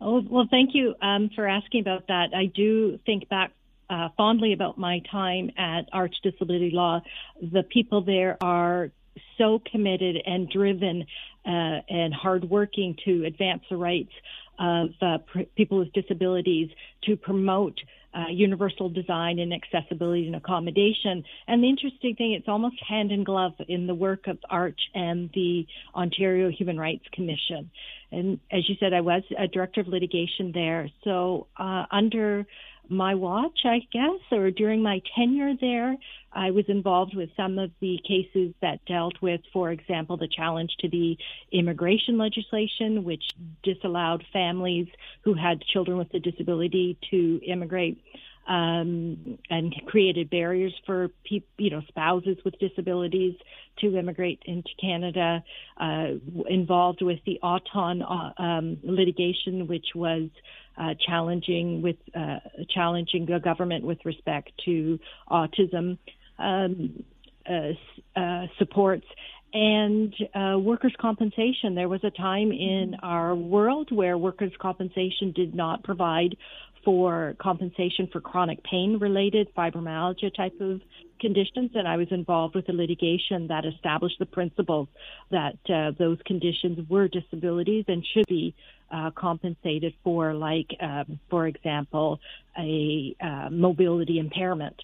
Oh, 0.00 0.22
well, 0.30 0.46
thank 0.50 0.74
you 0.74 0.94
um, 1.02 1.30
for 1.34 1.48
asking 1.48 1.80
about 1.80 2.06
that. 2.08 2.28
I 2.34 2.46
do 2.46 3.00
think 3.06 3.28
back 3.28 3.52
uh, 3.90 4.08
fondly 4.16 4.52
about 4.52 4.78
my 4.78 5.00
time 5.10 5.50
at 5.56 5.82
Arch 5.92 6.14
Disability 6.22 6.70
Law. 6.72 7.00
The 7.40 7.62
people 7.62 8.02
there 8.02 8.36
are 8.42 8.90
so 9.38 9.60
committed 9.70 10.16
and 10.26 10.48
driven 10.48 11.04
uh, 11.46 11.80
and 11.88 12.14
hardworking 12.14 12.96
to 13.04 13.24
advance 13.24 13.62
the 13.70 13.76
rights 13.76 14.12
of 14.58 14.90
uh, 15.02 15.18
pr- 15.18 15.40
people 15.56 15.78
with 15.78 15.92
disabilities, 15.92 16.70
to 17.04 17.16
promote 17.16 17.78
uh, 18.14 18.28
universal 18.30 18.88
design 18.88 19.40
and 19.40 19.52
accessibility 19.52 20.26
and 20.26 20.36
accommodation. 20.36 21.24
And 21.48 21.62
the 21.62 21.68
interesting 21.68 22.14
thing, 22.14 22.32
it's 22.32 22.48
almost 22.48 22.76
hand 22.88 23.10
in 23.10 23.24
glove 23.24 23.54
in 23.68 23.86
the 23.86 23.94
work 23.94 24.28
of 24.28 24.38
ARCH 24.48 24.78
and 24.94 25.30
the 25.34 25.66
Ontario 25.94 26.48
Human 26.50 26.78
Rights 26.78 27.04
Commission. 27.12 27.70
And 28.12 28.38
as 28.52 28.68
you 28.68 28.76
said, 28.78 28.92
I 28.92 29.00
was 29.00 29.22
a 29.36 29.48
director 29.48 29.80
of 29.80 29.88
litigation 29.88 30.52
there. 30.52 30.88
So 31.02 31.48
uh, 31.56 31.86
under 31.90 32.46
my 32.94 33.14
watch, 33.14 33.60
I 33.64 33.80
guess, 33.92 34.20
or 34.30 34.50
during 34.50 34.82
my 34.82 35.00
tenure 35.16 35.54
there, 35.60 35.96
I 36.32 36.50
was 36.50 36.64
involved 36.68 37.14
with 37.14 37.30
some 37.36 37.58
of 37.58 37.70
the 37.80 37.98
cases 38.06 38.54
that 38.60 38.84
dealt 38.86 39.14
with, 39.22 39.40
for 39.52 39.70
example, 39.70 40.16
the 40.16 40.28
challenge 40.28 40.70
to 40.80 40.88
the 40.88 41.16
immigration 41.52 42.18
legislation, 42.18 43.04
which 43.04 43.22
disallowed 43.62 44.24
families 44.32 44.88
who 45.22 45.34
had 45.34 45.62
children 45.62 45.98
with 45.98 46.12
a 46.14 46.18
disability 46.18 46.98
to 47.10 47.40
immigrate. 47.46 48.02
Um, 48.46 49.38
and 49.48 49.74
created 49.86 50.28
barriers 50.28 50.74
for 50.84 51.08
people, 51.24 51.48
you 51.56 51.70
know, 51.70 51.80
spouses 51.88 52.36
with 52.44 52.58
disabilities 52.58 53.34
to 53.78 53.96
immigrate 53.96 54.42
into 54.44 54.68
Canada. 54.78 55.42
Uh, 55.78 56.08
involved 56.48 57.00
with 57.00 57.20
the 57.24 57.38
Auton 57.42 58.02
uh, 58.02 58.42
um, 58.42 58.76
litigation, 58.82 59.66
which 59.66 59.86
was 59.94 60.28
uh, 60.76 60.94
challenging 61.06 61.82
with 61.82 61.96
uh, 62.14 62.38
challenging 62.68 63.26
the 63.26 63.38
government 63.38 63.84
with 63.84 63.98
respect 64.04 64.50
to 64.64 64.98
autism 65.30 65.98
um, 66.38 67.04
uh, 67.48 68.18
uh 68.18 68.46
supports 68.58 69.06
and 69.52 70.12
uh, 70.34 70.58
workers' 70.58 70.94
compensation. 71.00 71.76
There 71.76 71.88
was 71.88 72.02
a 72.02 72.10
time 72.10 72.50
in 72.50 72.96
our 73.02 73.36
world 73.36 73.92
where 73.92 74.18
workers' 74.18 74.52
compensation 74.60 75.30
did 75.32 75.54
not 75.54 75.84
provide 75.84 76.36
for 76.84 77.34
compensation 77.40 78.08
for 78.12 78.20
chronic 78.20 78.62
pain 78.64 78.98
related 79.00 79.48
fibromyalgia 79.54 80.34
type 80.34 80.60
of 80.60 80.80
conditions 81.20 81.70
and 81.74 81.88
I 81.88 81.96
was 81.96 82.08
involved 82.10 82.54
with 82.54 82.68
a 82.68 82.72
litigation 82.72 83.48
that 83.48 83.64
established 83.64 84.18
the 84.18 84.26
principles 84.26 84.88
that 85.30 85.56
uh, 85.68 85.92
those 85.98 86.18
conditions 86.26 86.78
were 86.88 87.08
disabilities 87.08 87.84
and 87.88 88.04
should 88.12 88.26
be 88.26 88.54
uh, 88.92 89.10
compensated 89.12 89.94
for 90.02 90.34
like 90.34 90.68
um, 90.80 91.18
for 91.30 91.46
example 91.46 92.20
a 92.58 93.16
uh, 93.20 93.48
mobility 93.50 94.18
impairment. 94.18 94.76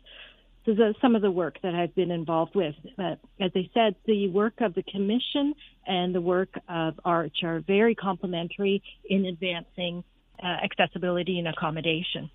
So 0.66 0.74
that's 0.74 1.00
some 1.00 1.16
of 1.16 1.22
the 1.22 1.30
work 1.30 1.58
that 1.62 1.74
I've 1.74 1.94
been 1.94 2.10
involved 2.10 2.54
with. 2.54 2.74
But 2.96 3.18
as 3.40 3.50
I 3.54 3.68
said, 3.72 3.94
the 4.04 4.28
work 4.28 4.60
of 4.60 4.74
the 4.74 4.82
Commission 4.82 5.54
and 5.86 6.14
the 6.14 6.20
work 6.20 6.50
of 6.68 7.00
ARCH 7.04 7.42
are 7.42 7.60
very 7.60 7.94
complementary 7.94 8.82
in 9.08 9.24
advancing 9.24 10.04
accessibility 10.46 11.38
and 11.38 11.48
accommodation. 11.48 12.30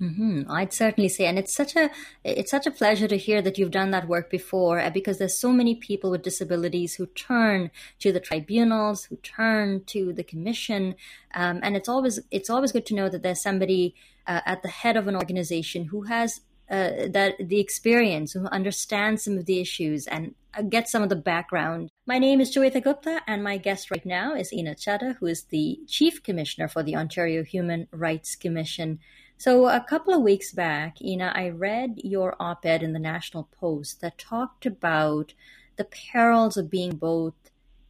Mm-hmm. 0.00 0.50
I'd 0.50 0.72
certainly 0.72 1.08
say, 1.08 1.26
and 1.26 1.38
it's 1.38 1.54
such 1.54 1.76
a 1.76 1.88
it's 2.24 2.50
such 2.50 2.66
a 2.66 2.72
pleasure 2.72 3.06
to 3.06 3.16
hear 3.16 3.40
that 3.40 3.56
you've 3.56 3.70
done 3.70 3.92
that 3.92 4.08
work 4.08 4.30
before, 4.30 4.80
uh, 4.80 4.90
because 4.90 5.18
there's 5.18 5.38
so 5.38 5.52
many 5.52 5.76
people 5.76 6.10
with 6.10 6.22
disabilities 6.22 6.94
who 6.94 7.06
turn 7.06 7.70
to 8.00 8.10
the 8.10 8.18
tribunals, 8.18 9.04
who 9.04 9.16
turn 9.16 9.84
to 9.84 10.12
the 10.12 10.24
commission, 10.24 10.96
um, 11.34 11.60
and 11.62 11.76
it's 11.76 11.88
always 11.88 12.18
it's 12.32 12.50
always 12.50 12.72
good 12.72 12.86
to 12.86 12.96
know 12.96 13.08
that 13.08 13.22
there's 13.22 13.42
somebody 13.42 13.94
uh, 14.26 14.40
at 14.44 14.62
the 14.62 14.68
head 14.68 14.96
of 14.96 15.06
an 15.06 15.14
organization 15.14 15.84
who 15.84 16.02
has 16.02 16.40
uh, 16.68 17.06
that 17.08 17.36
the 17.38 17.60
experience, 17.60 18.32
who 18.32 18.46
understands 18.46 19.22
some 19.22 19.38
of 19.38 19.46
the 19.46 19.60
issues 19.60 20.08
and 20.08 20.28
uh, 20.28 20.32
get 20.68 20.88
some 20.88 21.02
of 21.02 21.08
the 21.08 21.16
background. 21.16 21.90
My 22.06 22.18
name 22.18 22.40
is 22.40 22.54
Joeita 22.54 22.82
Gupta, 22.82 23.22
and 23.26 23.42
my 23.42 23.56
guest 23.56 23.90
right 23.90 24.04
now 24.04 24.34
is 24.34 24.52
Ena 24.52 24.74
Chadha, 24.74 25.16
who 25.16 25.26
is 25.26 25.44
the 25.44 25.80
Chief 25.86 26.22
Commissioner 26.22 26.68
for 26.68 26.82
the 26.82 26.96
Ontario 26.96 27.42
Human 27.42 27.88
Rights 27.90 28.36
Commission. 28.36 28.98
So, 29.38 29.66
a 29.66 29.84
couple 29.88 30.14
of 30.14 30.22
weeks 30.22 30.52
back, 30.52 31.00
Ena, 31.02 31.32
I 31.34 31.48
read 31.48 32.00
your 32.04 32.36
op 32.38 32.66
ed 32.66 32.82
in 32.82 32.92
the 32.92 32.98
National 32.98 33.48
Post 33.58 34.00
that 34.00 34.18
talked 34.18 34.66
about 34.66 35.34
the 35.76 35.84
perils 35.84 36.56
of 36.56 36.70
being 36.70 36.96
both 36.96 37.34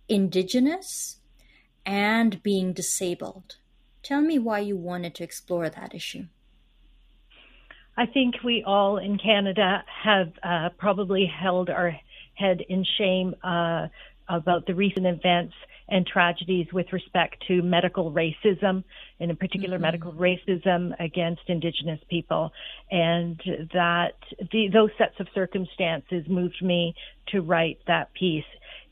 Indigenous 0.09 1.19
and 1.85 2.43
being 2.43 2.73
disabled. 2.73 3.57
Tell 4.03 4.21
me 4.21 4.39
why 4.39 4.61
you 4.61 4.77
wanted 4.77 5.15
to 5.17 5.25
explore 5.25 5.69
that 5.69 5.95
issue. 5.95 6.27
I 7.97 8.07
think 8.07 8.37
we 8.43 8.65
all 8.65 8.97
in 8.97 9.19
Canada 9.19 9.85
have 10.03 10.33
uh, 10.43 10.71
probably 10.79 11.27
held 11.27 11.69
our 11.69 11.97
head 12.35 12.61
in 12.69 12.85
shame 12.99 13.35
uh, 13.43 13.89
about 14.29 14.67
the 14.67 14.75
recent 14.75 15.07
events 15.07 15.55
and 15.89 16.07
tragedies 16.07 16.67
with 16.73 16.87
respect 16.93 17.45
to 17.49 17.61
medical 17.63 18.13
racism, 18.13 18.83
and 19.21 19.31
in 19.31 19.37
particular 19.37 19.77
mm-hmm. 19.77 19.83
medical 19.83 20.13
racism 20.13 20.93
against 20.99 21.43
Indigenous 21.49 22.01
people. 22.09 22.51
And 22.91 23.41
that 23.75 24.15
the, 24.53 24.69
those 24.73 24.91
sets 24.97 25.19
of 25.21 25.27
circumstances 25.35 26.25
moved 26.29 26.63
me 26.63 26.95
to 27.29 27.43
write 27.43 27.79
that 27.87 28.15
piece. 28.15 28.45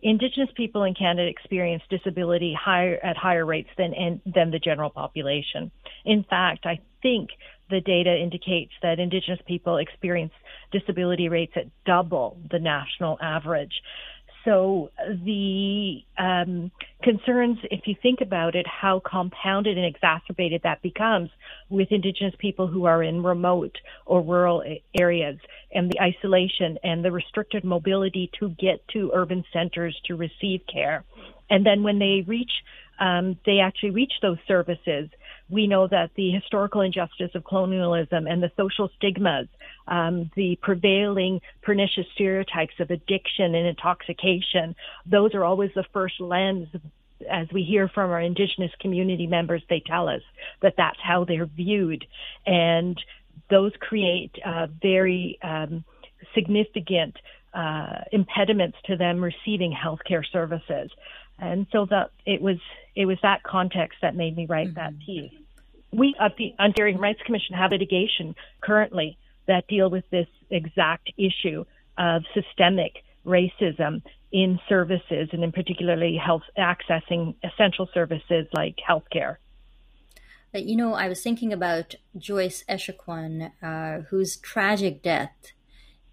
Indigenous 0.03 0.51
people 0.57 0.85
in 0.85 0.95
Canada 0.95 1.29
experience 1.29 1.83
disability 1.91 2.57
higher 2.59 2.99
at 3.03 3.17
higher 3.17 3.45
rates 3.45 3.69
than 3.77 4.21
than 4.25 4.51
the 4.51 4.59
general 4.59 4.91
population. 4.91 5.71
In 6.05 6.25
fact, 6.25 6.65
I 6.65 6.81
think 7.03 7.31
the 7.71 7.81
data 7.81 8.15
indicates 8.17 8.73
that 8.83 8.99
Indigenous 8.99 9.41
people 9.47 9.79
experience 9.79 10.33
disability 10.73 11.29
rates 11.29 11.53
at 11.57 11.67
double 11.85 12.39
the 12.51 12.59
national 12.59 13.19
average. 13.21 13.73
So 14.45 14.91
the 15.07 16.03
um, 16.19 16.71
concerns, 17.03 17.59
if 17.71 17.87
you 17.87 17.95
think 18.03 18.21
about 18.23 18.55
it, 18.55 18.67
how 18.67 19.01
compounded 19.01 19.77
and 19.77 19.87
exacerbated 19.87 20.63
that 20.63 20.81
becomes 20.81 21.29
with 21.69 21.89
Indigenous 21.91 22.35
people 22.39 22.67
who 22.67 22.87
are 22.87 23.03
in 23.03 23.23
remote 23.23 23.77
or 24.07 24.23
rural 24.23 24.63
areas, 24.99 25.39
and 25.73 25.91
the 25.91 26.01
isolation 26.01 26.79
and 26.83 27.05
the 27.05 27.13
restricted 27.13 27.65
mobility 27.65 28.31
to 28.41 28.49
get 28.51 28.87
to 28.89 29.11
urban 29.15 29.45
centers 29.53 29.99
to 30.07 30.17
receive 30.17 30.61
care. 30.73 31.05
And 31.51 31.67
then 31.67 31.83
when 31.83 31.99
they 31.99 32.25
reach 32.27 32.53
um, 33.01 33.39
they 33.47 33.59
actually 33.61 33.91
reach 33.91 34.13
those 34.23 34.37
services. 34.47 35.09
We 35.51 35.67
know 35.67 35.89
that 35.89 36.11
the 36.15 36.31
historical 36.31 36.81
injustice 36.81 37.33
of 37.35 37.45
colonialism 37.45 38.27
and 38.27 38.43
the 38.43 38.53
social 38.57 38.91
stigmas, 38.97 39.49
um, 39.89 40.31
the 40.37 40.57
prevailing 40.63 41.41
pernicious 41.63 42.07
stereotypes 42.15 42.75
of 42.79 42.91
addiction 42.91 43.55
and 43.55 43.67
intoxication, 43.67 44.77
those 45.07 45.35
are 45.35 45.45
always 45.45 45.71
the 45.75 45.85
first 45.93 46.21
lens 46.21 46.69
as 47.29 47.49
we 47.53 47.63
hear 47.63 47.89
from 47.89 48.11
our 48.11 48.21
indigenous 48.21 48.73
community 48.81 49.27
members, 49.27 49.63
they 49.69 49.81
tell 49.81 50.09
us 50.09 50.23
that 50.63 50.75
that's 50.77 50.99
how 51.03 51.25
they're 51.25 51.47
viewed. 51.47 52.07
And 52.47 52.99
those 53.51 53.73
create 53.81 54.35
uh, 54.45 54.69
very 54.81 55.39
um, 55.43 55.85
significant 56.35 57.17
uh, 57.53 58.03
impediments 58.13 58.79
to 58.87 58.97
them 58.97 59.23
receiving 59.23 59.75
healthcare 59.75 60.25
services. 60.31 60.91
And 61.39 61.67
so 61.73 61.87
that 61.87 62.11
it 62.27 62.41
was 62.41 62.59
it 62.95 63.07
was 63.07 63.19
that 63.23 63.43
context 63.43 63.99
that 64.03 64.15
made 64.15 64.37
me 64.37 64.47
write 64.47 64.69
mm-hmm. 64.69 64.75
that 64.75 64.99
piece. 65.05 65.33
We 65.93 66.15
at 66.21 66.37
the 66.37 66.55
Ontario 66.59 66.99
Rights 66.99 67.21
Commission 67.25 67.57
have 67.57 67.73
litigation 67.73 68.35
currently 68.61 69.19
that 69.47 69.67
deal 69.67 69.91
with 69.91 70.05
this 70.11 70.29
exact 70.51 71.13
issue 71.19 71.65
of 71.99 72.23
systemic 72.35 73.03
racism 73.27 74.03
in 74.33 74.61
services 74.69 75.29
and 75.33 75.43
in 75.43 75.53
particularly 75.53 76.17
health 76.17 76.43
accessing 76.57 77.35
essential 77.43 77.89
services 77.93 78.47
like 78.53 78.77
healthcare. 78.89 79.37
You 80.55 80.77
know, 80.77 80.95
I 80.95 81.09
was 81.09 81.23
thinking 81.23 81.53
about 81.53 81.95
Joyce 82.17 82.65
Echaquan, 82.69 83.53
uh, 83.63 84.03
whose 84.11 84.37
tragic 84.37 85.03
death 85.03 85.53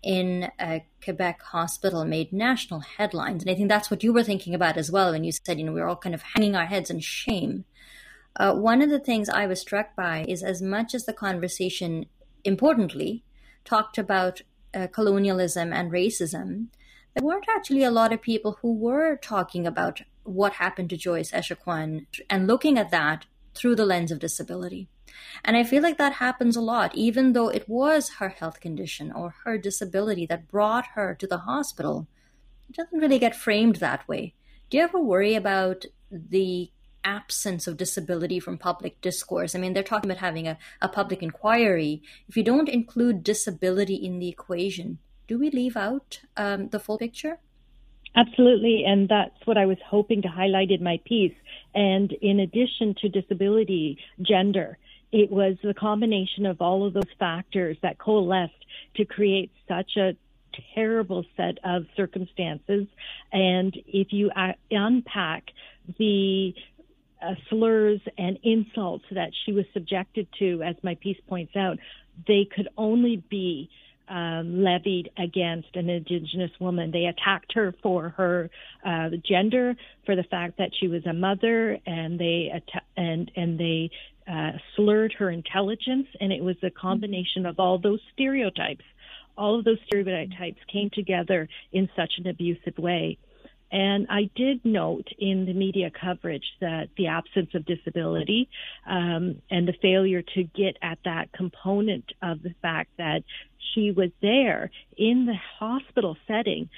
in 0.03 0.51
a 0.59 0.85
Quebec 1.03 1.41
hospital 1.41 2.05
made 2.05 2.31
national 2.31 2.81
headlines. 2.81 3.43
And 3.43 3.51
I 3.51 3.55
think 3.55 3.67
that's 3.69 3.89
what 3.89 4.03
you 4.03 4.13
were 4.13 4.23
thinking 4.23 4.53
about 4.53 4.77
as 4.77 4.91
well 4.91 5.11
when 5.11 5.23
you 5.23 5.31
said, 5.31 5.57
you 5.57 5.65
know, 5.65 5.73
we 5.73 5.81
are 5.81 5.87
all 5.87 5.95
kind 5.95 6.13
of 6.13 6.21
hanging 6.21 6.55
our 6.55 6.65
heads 6.65 6.89
in 6.91 6.99
shame. 6.99 7.65
Uh, 8.37 8.53
one 8.53 8.81
of 8.81 8.89
the 8.89 8.99
things 8.99 9.29
I 9.29 9.47
was 9.47 9.59
struck 9.59 9.95
by 9.95 10.25
is 10.27 10.43
as 10.43 10.61
much 10.61 10.93
as 10.93 11.05
the 11.05 11.13
conversation, 11.13 12.05
importantly, 12.43 13.23
talked 13.65 13.97
about 13.97 14.41
uh, 14.73 14.87
colonialism 14.87 15.73
and 15.73 15.91
racism, 15.91 16.67
there 17.13 17.25
weren't 17.25 17.47
actually 17.49 17.83
a 17.83 17.91
lot 17.91 18.13
of 18.13 18.21
people 18.21 18.59
who 18.61 18.73
were 18.73 19.15
talking 19.15 19.65
about 19.65 20.01
what 20.23 20.53
happened 20.53 20.91
to 20.91 20.97
Joyce 20.97 21.31
Echaquan 21.31 22.05
and 22.29 22.45
looking 22.45 22.77
at 22.77 22.91
that 22.91 23.25
through 23.55 23.75
the 23.75 23.85
lens 23.85 24.11
of 24.11 24.19
disability. 24.19 24.87
And 25.43 25.57
I 25.57 25.63
feel 25.63 25.81
like 25.81 25.97
that 25.97 26.13
happens 26.13 26.55
a 26.55 26.61
lot, 26.61 26.93
even 26.93 27.33
though 27.33 27.49
it 27.49 27.67
was 27.67 28.15
her 28.19 28.29
health 28.29 28.59
condition 28.59 29.11
or 29.11 29.33
her 29.45 29.57
disability 29.57 30.27
that 30.27 30.47
brought 30.47 30.87
her 30.93 31.15
to 31.15 31.25
the 31.25 31.39
hospital. 31.39 32.07
It 32.69 32.75
doesn't 32.75 32.99
really 32.99 33.17
get 33.17 33.35
framed 33.35 33.77
that 33.77 34.07
way. 34.07 34.35
Do 34.69 34.77
you 34.77 34.83
ever 34.83 34.99
worry 34.99 35.33
about 35.33 35.85
the 36.11 36.69
absence 37.03 37.67
of 37.67 37.77
disability 37.77 38.39
from 38.39 38.57
public 38.57 38.99
discourse? 39.01 39.55
I 39.55 39.59
mean, 39.59 39.73
they're 39.73 39.83
talking 39.83 40.09
about 40.09 40.21
having 40.21 40.47
a, 40.47 40.57
a 40.81 40.87
public 40.87 41.23
inquiry. 41.23 42.01
If 42.27 42.37
you 42.37 42.43
don't 42.43 42.69
include 42.69 43.23
disability 43.23 43.95
in 43.95 44.19
the 44.19 44.29
equation, 44.29 44.99
do 45.27 45.37
we 45.37 45.49
leave 45.51 45.75
out 45.77 46.21
um, 46.35 46.69
the 46.69 46.79
full 46.79 46.97
picture? 46.97 47.39
Absolutely, 48.15 48.83
and 48.85 49.07
that's 49.07 49.45
what 49.45 49.57
I 49.57 49.65
was 49.65 49.77
hoping 49.85 50.21
to 50.23 50.27
highlight 50.27 50.71
in 50.71 50.83
my 50.83 50.99
piece. 51.05 51.35
And 51.75 52.11
in 52.13 52.39
addition 52.39 52.95
to 53.01 53.09
disability, 53.09 53.99
gender, 54.21 54.77
it 55.11 55.31
was 55.31 55.55
the 55.63 55.73
combination 55.73 56.45
of 56.45 56.61
all 56.61 56.85
of 56.85 56.93
those 56.93 57.13
factors 57.19 57.77
that 57.81 57.99
coalesced 57.99 58.65
to 58.95 59.05
create 59.05 59.51
such 59.67 59.97
a 59.97 60.15
terrible 60.73 61.25
set 61.35 61.59
of 61.63 61.85
circumstances. 61.95 62.87
And 63.31 63.77
if 63.85 64.11
you 64.11 64.31
uh, 64.35 64.53
unpack 64.71 65.43
the 65.99 66.53
uh, 67.21 67.35
slurs 67.49 67.99
and 68.17 68.37
insults 68.43 69.05
that 69.11 69.31
she 69.45 69.51
was 69.51 69.65
subjected 69.73 70.27
to, 70.39 70.61
as 70.63 70.75
my 70.83 70.95
piece 70.95 71.19
points 71.27 71.55
out, 71.55 71.77
they 72.27 72.47
could 72.53 72.69
only 72.77 73.23
be 73.29 73.69
um, 74.09 74.63
levied 74.63 75.09
against 75.17 75.75
an 75.75 75.89
Indigenous 75.89 76.51
woman. 76.59 76.91
They 76.91 77.05
attacked 77.05 77.53
her 77.53 77.73
for 77.83 78.09
her 78.09 78.49
uh, 78.85 79.09
gender, 79.27 79.75
for 80.05 80.15
the 80.15 80.23
fact 80.23 80.57
that 80.57 80.71
she 80.79 80.87
was 80.87 81.05
a 81.05 81.13
mother, 81.13 81.77
and 81.85 82.19
they 82.19 82.49
atta- 82.53 82.85
and 82.95 83.29
and 83.35 83.59
they 83.59 83.91
uh, 84.31 84.51
slurred 84.75 85.13
her 85.19 85.29
intelligence. 85.29 86.07
And 86.21 86.31
it 86.31 86.43
was 86.43 86.55
a 86.63 86.69
combination 86.69 87.45
of 87.45 87.59
all 87.59 87.79
those 87.79 87.99
stereotypes. 88.13 88.85
All 89.37 89.59
of 89.59 89.65
those 89.65 89.77
stereotypes 89.87 90.59
came 90.71 90.89
together 90.91 91.47
in 91.71 91.89
such 91.95 92.13
an 92.17 92.27
abusive 92.27 92.77
way. 92.77 93.17
And 93.71 94.07
I 94.09 94.29
did 94.35 94.63
note 94.63 95.07
in 95.19 95.45
the 95.45 95.53
media 95.53 95.91
coverage 95.91 96.45
that 96.61 96.87
the 96.97 97.07
absence 97.07 97.49
of 97.53 97.65
disability 97.65 98.49
um, 98.85 99.41
and 99.51 99.67
the 99.67 99.73
failure 99.81 100.21
to 100.21 100.43
get 100.43 100.77
at 100.81 100.99
that 101.03 101.31
component 101.33 102.05
of 102.21 102.43
the 102.43 102.53
fact 102.61 102.91
that 102.97 103.23
she 103.73 103.91
was 103.91 104.11
there 104.21 104.71
in 104.97 105.25
the 105.25 105.35
hospital 105.59 106.15
setting, 106.27 106.69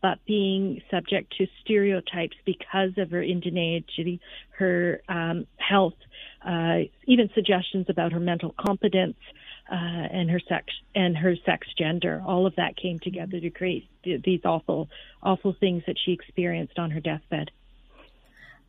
but 0.00 0.18
being 0.26 0.82
subject 0.90 1.34
to 1.38 1.46
stereotypes 1.64 2.36
because 2.44 2.90
of 2.96 3.10
her 3.10 3.22
indigeneity, 3.22 4.20
her 4.58 5.00
um, 5.08 5.46
health, 5.56 5.94
uh, 6.46 6.78
even 7.06 7.28
suggestions 7.34 7.86
about 7.88 8.12
her 8.12 8.20
mental 8.20 8.54
competence 8.58 9.16
uh, 9.70 9.74
and 9.74 10.30
her 10.30 10.40
sex 10.40 10.66
and 10.94 11.16
her 11.16 11.36
sex 11.44 11.66
gender. 11.76 12.22
All 12.24 12.46
of 12.46 12.56
that 12.56 12.76
came 12.76 12.98
together 12.98 13.40
to 13.40 13.50
create 13.50 13.88
these 14.04 14.40
awful, 14.44 14.88
awful 15.22 15.54
things 15.58 15.82
that 15.86 15.96
she 15.98 16.12
experienced 16.12 16.78
on 16.78 16.90
her 16.92 17.00
deathbed. 17.00 17.50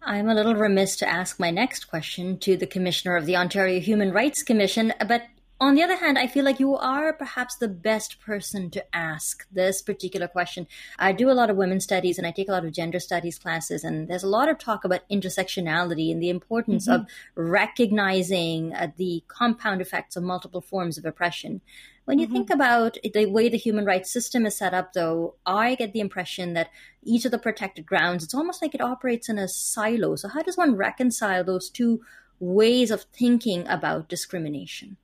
I'm 0.01 0.29
a 0.29 0.33
little 0.33 0.55
remiss 0.55 0.95
to 0.97 1.09
ask 1.09 1.39
my 1.39 1.51
next 1.51 1.85
question 1.85 2.37
to 2.39 2.55
the 2.55 2.67
Commissioner 2.67 3.15
of 3.15 3.25
the 3.25 3.35
Ontario 3.35 3.79
Human 3.79 4.11
Rights 4.11 4.43
Commission, 4.43 4.93
but 5.07 5.23
on 5.59 5.73
the 5.73 5.81
other 5.81 5.95
hand, 5.95 6.19
I 6.19 6.27
feel 6.27 6.45
like 6.45 6.59
you 6.59 6.75
are 6.75 7.13
perhaps 7.13 7.55
the 7.55 7.67
best 7.67 8.19
person 8.21 8.69
to 8.71 8.95
ask 8.95 9.47
this 9.51 9.81
particular 9.81 10.27
question. 10.27 10.67
I 10.99 11.13
do 11.13 11.31
a 11.31 11.33
lot 11.33 11.49
of 11.49 11.57
women's 11.57 11.83
studies 11.83 12.19
and 12.19 12.27
I 12.27 12.31
take 12.31 12.47
a 12.47 12.51
lot 12.51 12.63
of 12.63 12.71
gender 12.71 12.99
studies 12.99 13.39
classes, 13.39 13.83
and 13.83 14.07
there's 14.07 14.23
a 14.23 14.29
lot 14.29 14.49
of 14.49 14.59
talk 14.59 14.85
about 14.85 15.07
intersectionality 15.09 16.11
and 16.11 16.21
the 16.21 16.29
importance 16.29 16.87
mm-hmm. 16.87 17.01
of 17.01 17.07
recognizing 17.35 18.73
uh, 18.73 18.91
the 18.97 19.23
compound 19.27 19.81
effects 19.81 20.15
of 20.15 20.23
multiple 20.23 20.61
forms 20.61 20.97
of 20.97 21.05
oppression. 21.05 21.61
When 22.05 22.19
you 22.19 22.27
mm-hmm. 22.27 22.35
think 22.35 22.49
about 22.51 22.97
the 23.13 23.25
way 23.25 23.49
the 23.49 23.57
human 23.57 23.83
rights 23.83 24.11
system 24.11 24.45
is 24.45 24.55
set 24.55 24.75
up, 24.75 24.93
though, 24.93 25.35
I 25.45 25.73
get 25.73 25.91
the 25.91 26.01
impression 26.01 26.53
that 26.53 26.69
each 27.03 27.25
of 27.25 27.31
the 27.31 27.39
protected 27.39 27.85
grounds, 27.87 28.23
it's 28.23 28.35
almost 28.35 28.61
like 28.61 28.75
it 28.75 28.81
operates 28.81 29.27
in 29.27 29.39
a 29.39 29.47
silo. 29.47 30.15
So, 30.17 30.27
how 30.27 30.43
does 30.43 30.55
one 30.55 30.75
reconcile 30.75 31.43
those 31.43 31.69
two 31.69 32.01
ways 32.39 32.91
of 32.91 33.01
thinking 33.11 33.67
about 33.67 34.07
discrimination? 34.07 34.97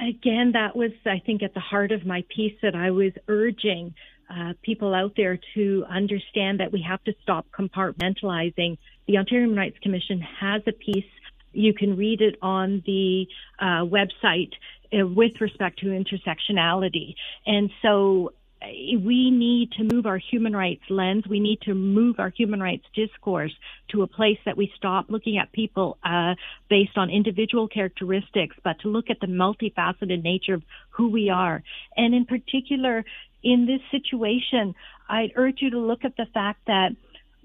Again, 0.00 0.52
that 0.52 0.74
was, 0.74 0.92
I 1.06 1.20
think, 1.24 1.42
at 1.42 1.54
the 1.54 1.60
heart 1.60 1.92
of 1.92 2.06
my 2.06 2.24
piece 2.34 2.54
that 2.62 2.74
I 2.74 2.90
was 2.90 3.12
urging 3.28 3.94
uh, 4.28 4.54
people 4.62 4.94
out 4.94 5.14
there 5.16 5.38
to 5.54 5.84
understand 5.88 6.60
that 6.60 6.72
we 6.72 6.82
have 6.82 7.02
to 7.04 7.14
stop 7.22 7.46
compartmentalizing. 7.50 8.78
The 9.06 9.18
Ontario 9.18 9.44
Human 9.44 9.58
Rights 9.58 9.78
Commission 9.82 10.20
has 10.20 10.62
a 10.66 10.72
piece. 10.72 11.04
You 11.52 11.74
can 11.74 11.96
read 11.96 12.20
it 12.20 12.36
on 12.40 12.82
the 12.86 13.26
uh, 13.58 13.84
website 13.84 14.52
uh, 14.92 15.06
with 15.06 15.40
respect 15.40 15.80
to 15.80 15.86
intersectionality. 15.86 17.14
And 17.46 17.70
so 17.82 18.32
we 18.62 19.30
need 19.30 19.72
to 19.72 19.84
move 19.84 20.06
our 20.06 20.18
human 20.18 20.54
rights 20.54 20.82
lens. 20.90 21.24
We 21.28 21.40
need 21.40 21.62
to 21.62 21.74
move 21.74 22.20
our 22.20 22.28
human 22.28 22.60
rights 22.60 22.84
discourse 22.94 23.52
to 23.88 24.02
a 24.02 24.06
place 24.06 24.38
that 24.44 24.56
we 24.56 24.72
stop 24.76 25.06
looking 25.08 25.38
at 25.38 25.50
people 25.52 25.98
uh, 26.04 26.34
based 26.68 26.96
on 26.96 27.10
individual 27.10 27.68
characteristics, 27.68 28.56
but 28.62 28.78
to 28.80 28.88
look 28.88 29.08
at 29.08 29.20
the 29.20 29.26
multifaceted 29.26 30.22
nature 30.22 30.54
of 30.54 30.62
who 30.90 31.08
we 31.08 31.30
are. 31.30 31.62
And 31.96 32.14
in 32.14 32.26
particular, 32.26 33.04
in 33.42 33.66
this 33.66 33.80
situation, 33.90 34.74
I'd 35.08 35.32
urge 35.36 35.62
you 35.62 35.70
to 35.70 35.78
look 35.78 36.04
at 36.04 36.16
the 36.16 36.26
fact 36.34 36.60
that 36.66 36.90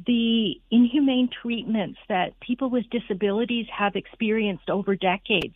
the 0.05 0.59
inhumane 0.69 1.29
treatments 1.41 1.99
that 2.09 2.37
people 2.41 2.69
with 2.69 2.89
disabilities 2.89 3.67
have 3.71 3.95
experienced 3.95 4.69
over 4.69 4.95
decades, 4.95 5.55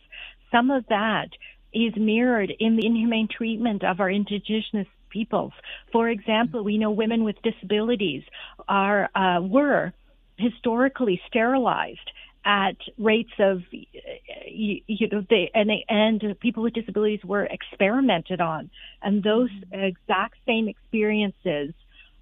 some 0.50 0.70
of 0.70 0.86
that 0.88 1.28
is 1.72 1.94
mirrored 1.96 2.50
in 2.58 2.76
the 2.76 2.86
inhumane 2.86 3.28
treatment 3.28 3.84
of 3.84 4.00
our 4.00 4.10
indigenous 4.10 4.86
peoples. 5.10 5.52
For 5.92 6.08
example, 6.08 6.62
we 6.64 6.78
know 6.78 6.90
women 6.90 7.24
with 7.24 7.36
disabilities 7.42 8.22
are 8.68 9.10
uh, 9.14 9.40
were 9.42 9.92
historically 10.36 11.20
sterilized 11.26 12.10
at 12.44 12.76
rates 12.96 13.32
of 13.38 13.62
you, 13.70 14.80
you 14.86 15.08
know 15.08 15.24
they 15.28 15.50
and 15.54 15.68
they, 15.68 15.84
and 15.88 16.38
people 16.40 16.62
with 16.62 16.72
disabilities 16.72 17.20
were 17.24 17.44
experimented 17.44 18.40
on. 18.40 18.70
And 19.02 19.22
those 19.22 19.50
exact 19.70 20.36
same 20.46 20.68
experiences 20.68 21.74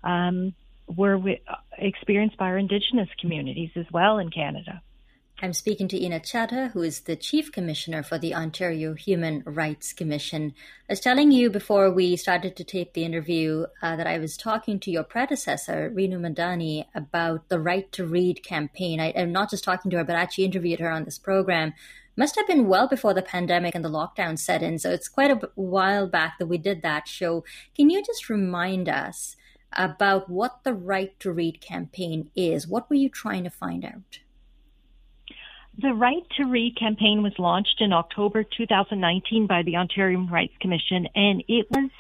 um, 0.03 0.55
were 0.89 1.21
experienced 1.77 2.37
by 2.37 2.47
our 2.47 2.59
indigenous 2.59 3.09
communities 3.21 3.71
as 3.77 3.87
well 3.93 4.19
in 4.19 4.31
Canada 4.31 4.83
I'm 5.41 5.53
speaking 5.53 5.87
to 5.89 6.05
Ena 6.05 6.19
Chadha, 6.19 6.73
who 6.73 6.83
is 6.83 7.03
the 7.03 7.15
Chief 7.15 7.53
Commissioner 7.53 8.03
for 8.03 8.19
the 8.19 8.35
Ontario 8.35 8.95
Human 8.95 9.45
Rights 9.47 9.93
Commission. 9.93 10.53
I 10.89 10.95
was 10.95 11.01
telling 11.01 11.31
you 11.31 11.49
before 11.49 11.93
we 11.93 12.17
started 12.17 12.57
to 12.57 12.65
tape 12.65 12.93
the 12.93 13.05
interview 13.05 13.67
uh, 13.81 13.95
that 13.95 14.09
I 14.09 14.19
was 14.19 14.37
talking 14.37 14.81
to 14.81 14.91
your 14.91 15.05
predecessor, 15.05 15.93
Renu 15.95 16.19
Mandhane, 16.19 16.87
about 16.93 17.51
the 17.51 17.61
Right 17.61 17.91
to 17.93 18.05
Read 18.05 18.43
campaign. 18.43 18.99
I, 18.99 19.11
am 19.11 19.31
not 19.31 19.49
just 19.49 19.63
talking 19.63 19.93
to 19.93 19.99
her, 19.99 20.05
but 20.05 20.17
I 20.17 20.23
actually 20.23 20.47
interviewed 20.47 20.81
her 20.81 20.91
on 20.91 21.05
this 21.05 21.19
program. 21.19 21.73
Must 22.17 22.35
have 22.35 22.49
been 22.49 22.67
well 22.67 22.89
before 22.89 23.15
the 23.15 23.23
pandemic 23.23 23.77
and 23.77 23.85
the 23.85 23.91
lockdown 23.91 24.37
set 24.41 24.61
in, 24.61 24.81
so 24.81 24.91
it's 24.91 25.09
quite 25.09 25.31
a 25.31 25.51
while 25.55 26.09
back 26.09 26.41
that 26.41 26.49
we 26.49 26.59
did 26.59 26.83
that 26.83 27.07
show. 27.07 27.45
Can 27.77 27.91
you 27.91 28.03
just 28.03 28.29
remind 28.29 28.89
us 28.89 29.37
about 29.73 30.29
what 30.29 30.65
the 30.65 30.75
Right 30.75 31.19
to 31.21 31.31
Read 31.31 31.61
campaign 31.61 32.33
is? 32.35 32.67
What 32.67 32.91
were 32.91 32.97
you 32.97 33.09
trying 33.09 33.45
to 33.45 33.51
find 33.51 33.85
out? 33.85 34.19
The 35.81 35.95
Right 35.95 36.25
to 36.37 36.45
Read 36.45 36.77
campaign 36.77 37.23
was 37.23 37.39
launched 37.39 37.77
in 37.79 37.93
October 37.93 38.43
2019 38.43 39.47
by 39.47 39.63
the 39.63 39.77
Ontario 39.77 40.19
Rights 40.27 40.55
Commission, 40.59 41.07
and 41.15 41.45
it 41.47 41.69
was, 41.71 41.91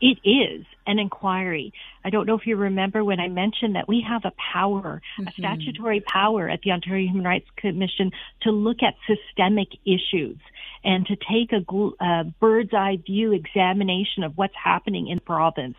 it 0.00 0.18
is 0.24 0.64
an 0.86 0.98
inquiry. 0.98 1.72
I 2.04 2.10
don't 2.10 2.26
know 2.26 2.34
if 2.34 2.46
you 2.46 2.56
remember 2.56 3.04
when 3.04 3.20
I 3.20 3.28
mentioned 3.28 3.76
that 3.76 3.88
we 3.88 4.04
have 4.08 4.24
a 4.24 4.32
power, 4.52 5.00
mm-hmm. 5.18 5.28
a 5.28 5.32
statutory 5.32 6.00
power 6.00 6.48
at 6.48 6.60
the 6.62 6.72
Ontario 6.72 7.08
Human 7.08 7.24
Rights 7.24 7.48
Commission 7.56 8.10
to 8.42 8.50
look 8.50 8.78
at 8.82 8.94
systemic 9.06 9.68
issues 9.84 10.38
and 10.84 11.06
to 11.06 11.16
take 11.16 11.52
a, 11.52 12.04
a 12.04 12.24
bird's 12.40 12.74
eye 12.74 12.98
view 13.06 13.32
examination 13.32 14.22
of 14.22 14.36
what's 14.36 14.54
happening 14.62 15.08
in 15.08 15.16
the 15.16 15.22
province. 15.22 15.76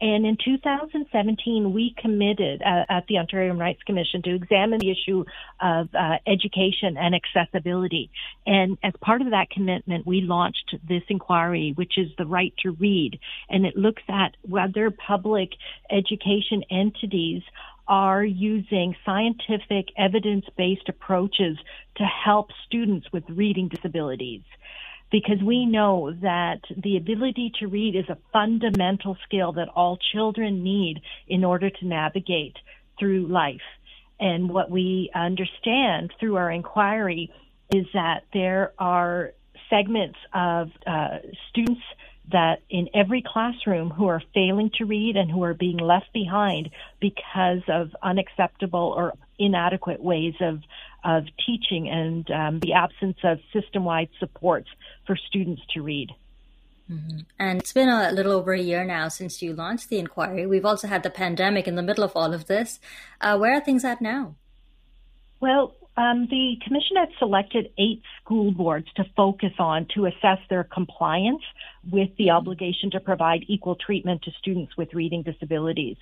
And 0.00 0.24
in 0.24 0.36
2017, 0.44 1.72
we 1.72 1.94
committed 1.98 2.62
uh, 2.62 2.84
at 2.88 3.06
the 3.08 3.18
Ontario 3.18 3.48
Human 3.48 3.60
Rights 3.60 3.82
Commission 3.84 4.22
to 4.22 4.34
examine 4.34 4.78
the 4.78 4.92
issue 4.92 5.24
of 5.60 5.88
uh, 5.92 6.18
education 6.26 6.96
and 6.96 7.14
accessibility. 7.14 8.10
And 8.46 8.78
as 8.84 8.92
part 9.00 9.22
of 9.22 9.30
that 9.30 9.50
commitment, 9.50 10.06
we 10.06 10.20
launched 10.20 10.76
this 10.88 11.02
inquiry, 11.08 11.72
which 11.74 11.98
is 11.98 12.08
the 12.16 12.26
right 12.26 12.54
to 12.62 12.72
read. 12.72 13.18
And 13.48 13.66
it 13.66 13.76
looks 13.76 14.02
at 14.08 14.36
whether 14.48 14.90
public 14.90 15.50
education 15.90 16.62
entities 16.70 17.42
are 17.86 18.24
using 18.24 18.94
scientific 19.04 19.86
evidence-based 19.96 20.88
approaches 20.88 21.56
to 21.96 22.04
help 22.04 22.50
students 22.66 23.06
with 23.12 23.24
reading 23.28 23.68
disabilities 23.68 24.42
because 25.10 25.42
we 25.42 25.64
know 25.64 26.12
that 26.20 26.60
the 26.76 26.96
ability 26.96 27.52
to 27.58 27.66
read 27.66 27.96
is 27.96 28.08
a 28.08 28.18
fundamental 28.32 29.16
skill 29.24 29.52
that 29.52 29.68
all 29.74 29.98
children 30.12 30.62
need 30.62 31.00
in 31.26 31.44
order 31.44 31.70
to 31.70 31.86
navigate 31.86 32.56
through 32.98 33.26
life. 33.26 33.62
And 34.20 34.50
what 34.50 34.70
we 34.70 35.10
understand 35.14 36.12
through 36.18 36.36
our 36.36 36.50
inquiry 36.50 37.32
is 37.72 37.86
that 37.94 38.24
there 38.34 38.72
are 38.78 39.32
segments 39.70 40.18
of 40.34 40.70
uh, 40.86 41.18
students 41.48 41.80
that 42.32 42.60
in 42.68 42.88
every 42.94 43.22
classroom 43.26 43.90
who 43.90 44.06
are 44.06 44.22
failing 44.34 44.70
to 44.78 44.84
read 44.84 45.16
and 45.16 45.30
who 45.30 45.42
are 45.44 45.54
being 45.54 45.78
left 45.78 46.12
behind 46.12 46.70
because 47.00 47.62
of 47.68 47.94
unacceptable 48.02 48.92
or 48.96 49.14
inadequate 49.38 50.02
ways 50.02 50.34
of 50.40 50.60
of 51.04 51.24
teaching 51.46 51.88
and 51.88 52.28
um, 52.30 52.58
the 52.58 52.72
absence 52.72 53.18
of 53.22 53.38
system-wide 53.52 54.08
supports 54.18 54.68
for 55.06 55.16
students 55.16 55.62
to 55.72 55.80
read. 55.80 56.10
Mm-hmm. 56.90 57.20
And 57.38 57.60
it's 57.60 57.72
been 57.72 57.88
a 57.88 58.10
little 58.10 58.32
over 58.32 58.52
a 58.52 58.60
year 58.60 58.84
now 58.84 59.08
since 59.08 59.40
you 59.40 59.54
launched 59.54 59.90
the 59.90 59.98
inquiry. 59.98 60.44
We've 60.46 60.64
also 60.64 60.88
had 60.88 61.04
the 61.04 61.10
pandemic 61.10 61.68
in 61.68 61.76
the 61.76 61.82
middle 61.82 62.02
of 62.02 62.12
all 62.16 62.34
of 62.34 62.46
this. 62.46 62.80
Uh, 63.20 63.38
where 63.38 63.54
are 63.54 63.60
things 63.60 63.84
at 63.84 64.00
now? 64.00 64.34
Well, 65.40 65.76
um, 65.96 66.26
the 66.30 66.56
commission 66.64 66.96
had 66.96 67.10
selected 67.18 67.70
eight 67.78 68.02
school 68.22 68.52
boards 68.52 68.86
to 68.96 69.04
focus 69.16 69.52
on 69.58 69.86
to 69.94 70.06
assess 70.06 70.38
their 70.48 70.64
compliance 70.64 71.42
with 71.90 72.10
the 72.18 72.30
obligation 72.30 72.90
to 72.90 73.00
provide 73.00 73.44
equal 73.48 73.76
treatment 73.76 74.22
to 74.22 74.30
students 74.32 74.76
with 74.76 74.94
reading 74.94 75.22
disabilities. 75.22 75.96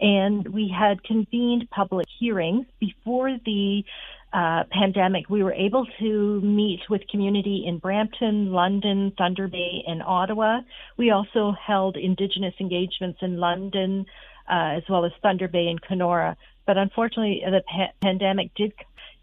And 0.00 0.46
we 0.48 0.68
had 0.68 1.02
convened 1.04 1.68
public 1.70 2.06
hearings 2.18 2.66
before 2.78 3.36
the 3.44 3.84
uh, 4.32 4.64
pandemic. 4.70 5.30
We 5.30 5.42
were 5.42 5.52
able 5.52 5.86
to 6.00 6.40
meet 6.40 6.80
with 6.90 7.06
community 7.08 7.64
in 7.66 7.78
Brampton, 7.78 8.52
London, 8.52 9.12
Thunder 9.16 9.48
Bay, 9.48 9.82
and 9.86 10.02
Ottawa. 10.02 10.60
We 10.96 11.10
also 11.10 11.52
held 11.52 11.96
Indigenous 11.96 12.54
engagements 12.60 13.20
in 13.22 13.38
London, 13.38 14.06
uh, 14.50 14.76
as 14.76 14.82
well 14.88 15.04
as 15.04 15.12
Thunder 15.22 15.48
Bay 15.48 15.68
and 15.68 15.80
Kenora. 15.80 16.36
But 16.66 16.76
unfortunately, 16.76 17.42
the 17.44 17.62
pa- 17.66 17.92
pandemic 18.02 18.54
did 18.54 18.74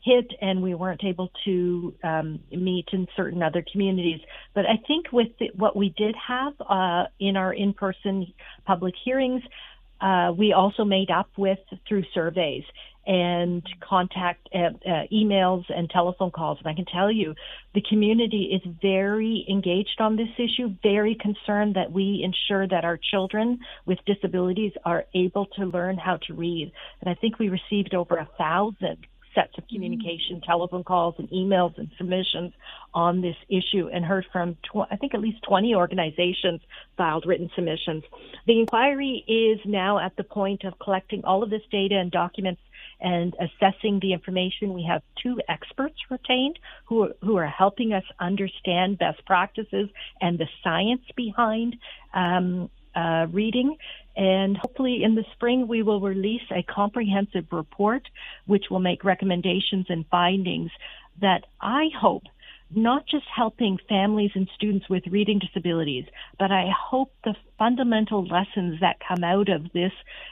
hit 0.06 0.32
and 0.40 0.62
we 0.62 0.76
weren't 0.76 1.04
able 1.04 1.30
to 1.46 1.94
um, 2.04 2.40
meet 2.52 2.88
in 2.94 3.08
certain 3.18 3.42
other 3.42 3.64
communities. 3.72 4.22
But 4.54 4.66
I 4.66 4.78
think 4.88 5.12
with 5.12 5.30
the, 5.40 5.50
what 5.56 5.76
we 5.76 5.90
did 5.98 6.16
have 6.16 6.54
uh, 6.62 7.06
in 7.20 7.36
our 7.36 7.54
in-person 7.54 8.32
public 8.66 8.94
hearings, 9.04 9.42
uh, 10.00 10.32
we 10.38 10.54
also 10.54 10.84
made 10.86 11.10
up 11.10 11.30
with 11.38 11.60
through 11.88 12.04
surveys 12.14 12.64
and 13.08 13.64
contact 13.88 14.48
uh, 14.54 14.58
uh, 14.88 15.04
emails 15.14 15.64
and 15.70 15.90
telephone 15.90 16.32
calls. 16.32 16.58
And 16.60 16.68
I 16.68 16.74
can 16.74 16.86
tell 16.86 17.12
you, 17.12 17.36
the 17.74 17.84
community 17.90 18.52
is 18.56 18.62
very 18.82 19.46
engaged 19.50 20.00
on 20.00 20.16
this 20.16 20.30
issue, 20.38 20.74
very 20.82 21.16
concerned 21.16 21.76
that 21.76 21.92
we 21.92 22.22
ensure 22.24 22.68
that 22.68 22.84
our 22.84 23.00
children 23.12 23.60
with 23.86 24.00
disabilities 24.06 24.74
are 24.84 25.06
able 25.14 25.46
to 25.58 25.66
learn 25.66 25.98
how 25.98 26.18
to 26.28 26.34
read. 26.34 26.72
And 27.02 27.10
I 27.10 27.16
think 27.16 27.38
we 27.38 27.50
received 27.50 27.94
over 27.94 28.18
a 28.18 28.30
thousand 28.38 29.06
sets 29.36 29.58
of 29.58 29.68
communication, 29.68 30.38
mm-hmm. 30.38 30.50
telephone 30.50 30.84
calls 30.84 31.16
and 31.18 31.30
emails 31.30 31.78
and 31.78 31.90
submissions 31.98 32.54
on 32.94 33.22
this 33.22 33.36
issue 33.50 33.90
and 33.94 34.04
heard 34.04 34.26
from, 34.32 34.56
tw- 34.64 34.88
I 34.90 34.96
think 34.96 35.14
at 35.14 35.22
least 35.22 35.44
20 35.48 35.76
organizations 35.76 36.62
filed 36.98 37.26
written 37.28 37.50
submissions. 37.56 38.04
The 38.48 38.60
inquiry 38.60 39.24
is 39.28 39.60
now 39.66 40.00
at 40.00 40.16
the 40.16 40.24
point 40.24 40.64
of 40.64 40.80
collecting 40.80 41.24
all 41.26 41.44
of 41.44 41.50
this 41.50 41.62
data 41.70 41.96
and 41.96 42.10
documents 42.10 42.62
and 43.02 43.36
assessing 43.40 44.00
the 44.02 44.14
information. 44.14 44.74
We 44.74 44.86
have 44.90 45.02
two 45.22 45.40
experts 45.50 45.96
retained 46.10 46.58
who 46.86 47.04
are, 47.04 47.16
who 47.22 47.36
are 47.38 47.48
helping 47.48 47.94
us 47.94 48.04
understand 48.20 48.98
best 48.98 49.26
practices 49.26 49.90
and 50.22 50.40
the 50.40 50.48
science 50.64 51.04
behind 51.16 51.76
um, 52.14 52.70
uh, 52.96 53.28
reading. 53.32 53.76
And 54.16 54.58
hopefully 54.58 55.04
in 55.04 55.16
the 55.16 55.26
spring, 55.34 55.68
we 55.68 55.84
will 55.84 56.00
release 56.00 56.44
a 56.52 56.64
comprehensive 56.64 57.48
report 57.52 58.08
which 58.46 58.66
will 58.70 58.80
make 58.80 59.04
recommendations 59.04 59.88
and 59.90 60.06
findings 60.08 60.72
that 61.22 61.46
I 61.62 61.90
hope 62.00 62.24
not 62.74 63.06
just 63.08 63.26
helping 63.34 63.78
families 63.88 64.32
and 64.34 64.50
students 64.56 64.90
with 64.90 65.06
reading 65.08 65.40
disabilities, 65.40 66.06
but 66.40 66.52
I 66.52 66.70
hope 66.78 67.14
the 67.24 67.36
fundamental 67.60 68.26
lessons 68.26 68.80
that 68.82 68.98
come 69.08 69.24
out 69.24 69.50
of 69.50 69.72
this 69.72 69.92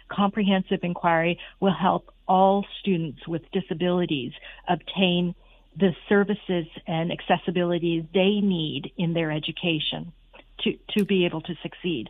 comprehensive 0.10 0.80
inquiry 0.84 1.40
will 1.60 1.74
help 1.74 2.12
all 2.28 2.66
students 2.80 3.28
with 3.28 3.44
disabilities 3.52 4.32
obtain 4.68 5.36
the 5.78 5.96
services 6.08 6.66
and 6.88 7.12
accessibility 7.12 8.08
they 8.14 8.40
need 8.42 8.92
in 8.98 9.14
their 9.14 9.32
education 9.32 10.12
to, 10.60 10.78
to 10.98 11.06
be 11.06 11.26
able 11.26 11.42
to 11.42 11.56
succeed. 11.62 12.10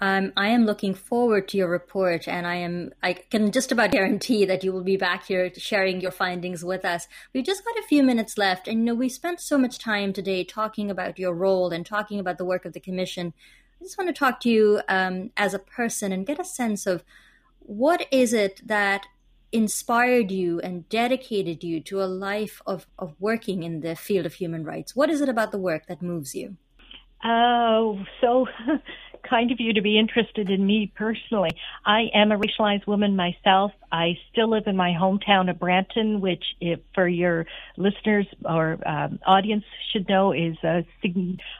Um, 0.00 0.32
I 0.36 0.48
am 0.48 0.66
looking 0.66 0.92
forward 0.92 1.48
to 1.48 1.56
your 1.56 1.68
report, 1.68 2.26
and 2.26 2.46
I 2.46 2.56
am 2.56 2.92
I 3.02 3.14
can 3.14 3.52
just 3.52 3.72
about 3.72 3.92
guarantee 3.92 4.44
that 4.44 4.64
you 4.64 4.72
will 4.72 4.82
be 4.82 4.96
back 4.96 5.26
here 5.26 5.50
sharing 5.56 6.00
your 6.00 6.10
findings 6.10 6.64
with 6.64 6.84
us. 6.84 7.06
We've 7.32 7.44
just 7.44 7.64
got 7.64 7.78
a 7.78 7.86
few 7.86 8.02
minutes 8.02 8.36
left, 8.36 8.66
and 8.66 8.80
you 8.80 8.84
know 8.84 8.94
we 8.94 9.08
spent 9.08 9.40
so 9.40 9.56
much 9.56 9.78
time 9.78 10.12
today 10.12 10.44
talking 10.44 10.90
about 10.90 11.18
your 11.18 11.32
role 11.32 11.70
and 11.70 11.86
talking 11.86 12.18
about 12.18 12.38
the 12.38 12.44
work 12.44 12.64
of 12.64 12.72
the 12.72 12.80
commission. 12.80 13.32
I 13.80 13.84
just 13.84 13.96
want 13.96 14.08
to 14.08 14.18
talk 14.18 14.40
to 14.40 14.50
you 14.50 14.80
um, 14.88 15.30
as 15.36 15.54
a 15.54 15.58
person 15.58 16.12
and 16.12 16.26
get 16.26 16.40
a 16.40 16.44
sense 16.44 16.86
of 16.86 17.04
what 17.60 18.06
is 18.10 18.32
it 18.32 18.60
that 18.66 19.06
inspired 19.52 20.32
you 20.32 20.60
and 20.60 20.88
dedicated 20.88 21.62
you 21.62 21.80
to 21.80 22.02
a 22.02 22.06
life 22.06 22.60
of, 22.66 22.86
of 22.98 23.14
working 23.20 23.62
in 23.62 23.80
the 23.80 23.94
field 23.94 24.26
of 24.26 24.34
human 24.34 24.64
rights. 24.64 24.96
What 24.96 25.08
is 25.08 25.20
it 25.20 25.28
about 25.28 25.52
the 25.52 25.58
work 25.58 25.86
that 25.86 26.02
moves 26.02 26.34
you? 26.34 26.56
Oh, 27.24 28.00
so 28.20 28.46
kind 29.28 29.50
of 29.50 29.60
you 29.60 29.72
to 29.72 29.82
be 29.82 29.98
interested 29.98 30.50
in 30.50 30.64
me 30.66 30.92
personally. 30.94 31.50
I 31.84 32.04
am 32.14 32.32
a 32.32 32.38
racialized 32.38 32.86
woman 32.86 33.16
myself. 33.16 33.72
I 33.90 34.18
still 34.32 34.50
live 34.50 34.66
in 34.66 34.76
my 34.76 34.90
hometown 34.90 35.50
of 35.50 35.58
Brampton, 35.58 36.20
which, 36.20 36.44
if 36.60 36.80
for 36.94 37.08
your 37.08 37.46
listeners 37.76 38.26
or 38.44 38.78
um, 38.86 39.18
audience 39.26 39.64
should 39.92 40.08
know, 40.08 40.32
is 40.32 40.56
a 40.62 40.84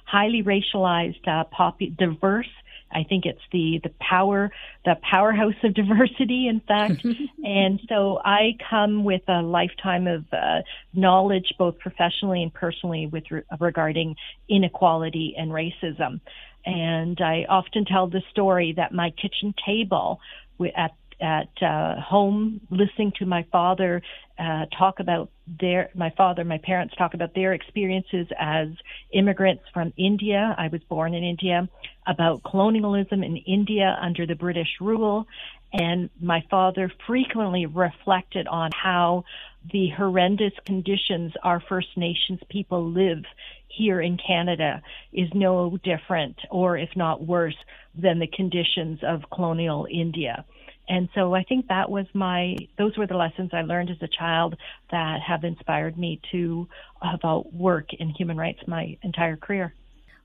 highly 0.05 0.43
racialized, 0.43 1.27
uh, 1.27 1.45
pop- 1.45 1.79
diverse 1.97 2.49
I 2.95 3.05
think 3.05 3.27
it's 3.27 3.41
the 3.53 3.81
the 3.83 3.91
power 4.01 4.51
the 4.85 4.97
powerhouse 5.11 5.55
of 5.63 5.75
diversity, 5.75 6.49
in 6.49 6.61
fact. 6.61 7.05
and 7.45 7.81
so 7.89 8.21
I 8.25 8.57
come 8.71 9.05
with 9.05 9.23
a 9.29 9.43
lifetime 9.43 10.07
of 10.07 10.25
uh, 10.33 10.63
knowledge, 10.93 11.53
both 11.59 11.79
professionally 11.79 12.43
and 12.43 12.55
personally, 12.55 13.07
with 13.07 13.25
re- 13.31 13.43
regarding 13.61 14.17
inequality 14.49 15.35
and 15.37 15.51
racism. 15.51 16.21
And 16.67 17.21
I 17.21 17.47
often 17.49 17.85
tell 17.85 18.07
the 18.07 18.23
story 18.31 18.73
that 18.77 18.93
my 18.93 19.11
kitchen 19.11 19.55
table 19.67 20.21
at 20.77 20.95
at 21.21 21.63
uh, 21.63 22.01
home, 22.01 22.61
listening 22.71 23.13
to 23.19 23.27
my 23.27 23.45
father 23.53 24.03
uh, 24.39 24.67
talk 24.77 24.99
about 24.99 25.31
their, 25.61 25.91
my 25.95 26.11
father, 26.11 26.45
my 26.45 26.59
parents 26.59 26.95
talk 26.97 27.15
about 27.15 27.35
their 27.35 27.53
experiences 27.53 28.27
as 28.39 28.69
immigrants 29.13 29.63
from 29.73 29.93
India. 29.97 30.55
I 30.59 30.69
was 30.69 30.83
born 30.83 31.15
in 31.15 31.23
India, 31.23 31.69
about 32.07 32.43
colonialism 32.43 33.23
in 33.23 33.37
India 33.37 33.97
under 34.01 34.27
the 34.27 34.35
British 34.35 34.69
rule. 34.81 35.27
And 35.73 36.11
my 36.21 36.45
father 36.51 36.91
frequently 37.07 37.67
reflected 37.67 38.47
on 38.47 38.71
how 38.73 39.25
the 39.73 39.89
horrendous 39.91 40.53
conditions 40.67 41.33
our 41.43 41.61
First 41.61 41.97
Nations 41.97 42.41
people 42.49 42.91
live 42.91 43.25
here 43.69 44.01
in 44.01 44.19
Canada 44.19 44.83
is 45.13 45.29
no 45.35 45.79
different, 45.83 46.37
or 46.51 46.77
if 46.77 46.91
not 46.97 47.27
worse, 47.27 47.57
than 47.95 48.19
the 48.19 48.27
conditions 48.27 49.01
of 49.03 49.23
colonial 49.33 49.87
India. 49.91 50.45
And 50.89 51.09
so 51.15 51.35
I 51.35 51.45
think 51.45 51.69
that 51.69 51.91
was 51.91 52.07
my, 52.13 52.57
those 52.77 52.97
were 52.97 53.07
the 53.07 53.17
lessons 53.17 53.51
I 53.53 53.63
learned 53.63 53.91
as 53.91 54.03
a 54.03 54.09
child 54.09 54.55
that 54.91 55.21
have 55.27 55.45
inspired 55.45 55.97
me 55.97 56.21
to 56.33 56.69
about 57.01 57.53
work 57.55 57.95
in 57.95 58.11
human 58.11 58.37
rights 58.37 58.61
my 58.67 58.97
entire 59.03 59.37
career. 59.37 59.75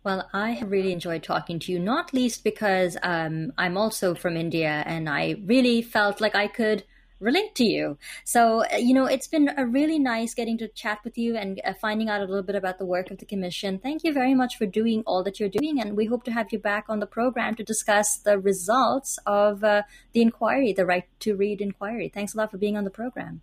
Well, 0.03 0.29
I 0.33 0.51
have 0.51 0.71
really 0.71 0.91
enjoyed 0.93 1.23
talking 1.23 1.59
to 1.59 1.71
you, 1.71 1.79
not 1.79 2.13
least 2.13 2.43
because 2.43 2.97
um, 3.03 3.53
I'm 3.57 3.77
also 3.77 4.15
from 4.15 4.37
India 4.37 4.83
and 4.85 5.09
I 5.09 5.35
really 5.45 5.81
felt 5.81 6.21
like 6.21 6.35
I 6.35 6.47
could 6.47 6.83
relate 7.19 7.55
to 7.55 7.63
you. 7.63 7.97
So, 8.23 8.63
uh, 8.71 8.77
you 8.77 8.93
know, 8.93 9.05
it's 9.05 9.27
been 9.27 9.49
a 9.57 9.65
really 9.65 9.99
nice 9.99 10.33
getting 10.33 10.57
to 10.59 10.67
chat 10.67 10.99
with 11.03 11.17
you 11.17 11.35
and 11.35 11.61
uh, 11.65 11.73
finding 11.81 12.09
out 12.09 12.21
a 12.21 12.25
little 12.25 12.43
bit 12.43 12.55
about 12.55 12.79
the 12.79 12.85
work 12.85 13.11
of 13.11 13.17
the 13.17 13.25
Commission. 13.25 13.79
Thank 13.79 14.03
you 14.03 14.13
very 14.13 14.33
much 14.33 14.57
for 14.57 14.65
doing 14.65 15.03
all 15.05 15.23
that 15.23 15.39
you're 15.39 15.49
doing. 15.49 15.79
And 15.81 15.95
we 15.95 16.05
hope 16.05 16.23
to 16.25 16.31
have 16.31 16.47
you 16.51 16.59
back 16.59 16.85
on 16.89 16.99
the 16.99 17.07
program 17.07 17.55
to 17.55 17.63
discuss 17.63 18.17
the 18.17 18.39
results 18.39 19.19
of 19.25 19.63
uh, 19.63 19.83
the 20.13 20.21
inquiry, 20.21 20.73
the 20.73 20.85
Right 20.85 21.05
to 21.19 21.35
Read 21.35 21.61
inquiry. 21.61 22.09
Thanks 22.13 22.33
a 22.33 22.37
lot 22.37 22.51
for 22.51 22.57
being 22.57 22.77
on 22.77 22.83
the 22.83 22.89
program. 22.89 23.41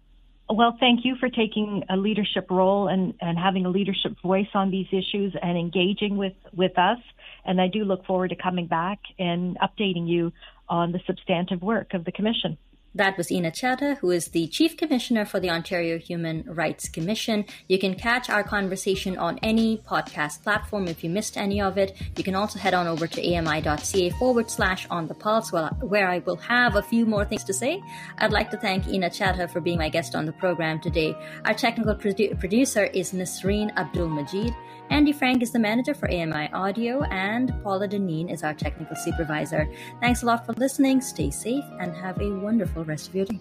Well, 0.49 0.77
thank 0.79 1.05
you 1.05 1.17
for 1.19 1.29
taking 1.29 1.83
a 1.91 1.97
leadership 1.97 2.51
role 2.51 2.87
and, 2.87 3.15
and 3.21 3.37
having 3.37 3.67
a 3.67 3.69
leadership 3.69 4.13
voice 4.23 4.47
on 4.55 4.71
these 4.71 4.87
issues 4.93 5.35
and 5.43 5.59
engaging 5.59 6.17
with, 6.17 6.35
with 6.53 6.79
us. 6.79 6.99
And 7.45 7.61
I 7.61 7.67
do 7.67 7.85
look 7.85 8.07
forward 8.07 8.29
to 8.29 8.37
coming 8.37 8.69
back 8.69 9.01
and 9.19 9.59
updating 9.59 10.09
you 10.09 10.33
on 10.69 10.93
the 10.93 11.01
substantive 11.05 11.63
work 11.63 11.95
of 11.95 12.05
the 12.05 12.13
Commission. 12.13 12.59
That 12.97 13.19
was 13.19 13.31
Ena 13.31 13.51
Chadha, 13.51 13.99
who 13.99 14.11
is 14.11 14.29
the 14.29 14.47
Chief 14.47 14.75
Commissioner 14.75 15.27
for 15.27 15.39
the 15.39 15.51
Ontario 15.51 15.99
Human 15.99 16.45
Rights 16.47 16.89
Commission. 16.89 17.45
You 17.69 17.79
can 17.79 17.95
catch 17.95 18.31
our 18.31 18.43
conversation 18.43 19.19
on 19.19 19.39
any 19.43 19.77
podcast 19.87 20.43
platform 20.43 20.89
if 20.89 21.05
you 21.05 21.11
missed 21.11 21.37
any 21.37 21.61
of 21.61 21.77
it. 21.77 21.95
You 22.17 22.25
can 22.25 22.35
also 22.35 22.59
head 22.59 22.73
on 22.73 22.87
over 22.87 23.07
to 23.07 23.35
ami.ca 23.35 24.09
forward 24.19 24.51
slash 24.51 24.87
on 24.89 25.09
the 25.09 25.15
pulse, 25.15 25.53
where 25.53 26.09
I 26.09 26.21
will 26.21 26.37
have 26.37 26.77
a 26.77 26.83
few 26.83 27.05
more 27.05 27.27
things 27.27 27.45
to 27.45 27.53
say. 27.53 27.83
I'd 28.17 28.33
like 28.33 28.51
to 28.53 28.57
thank 28.57 28.89
Ena 28.89 29.11
Chadha 29.11 29.51
for 29.51 29.61
being 29.61 29.77
my 29.77 29.91
guest 29.91 30.15
on 30.15 30.25
the 30.25 30.33
program 30.33 30.81
today. 30.81 31.15
Our 31.45 31.53
technical 31.53 31.95
produ- 31.95 32.41
producer 32.41 32.85
is 32.85 33.13
Nasreen 33.13 33.77
Abdul 33.77 34.09
Majid. 34.09 34.55
Andy 34.91 35.13
Frank 35.13 35.43
is 35.43 35.53
the 35.53 35.59
manager 35.59 35.95
for 35.95 36.09
AMI 36.11 36.49
Audio, 36.53 37.03
and 37.05 37.53
Paula 37.63 37.89
Deneen 37.89 38.33
is 38.33 38.43
our 38.43 38.55
technical 38.55 38.97
supervisor. 38.97 39.69
Thanks 40.01 40.23
a 40.23 40.27
lot 40.27 40.47
for 40.47 40.53
listening. 40.55 41.01
Stay 41.01 41.31
safe 41.31 41.65
and 41.81 41.95
have 41.97 42.21
a 42.21 42.31
wonderful 42.31 42.85
rest 42.85 43.09
of 43.09 43.15
your 43.15 43.25
day. 43.27 43.41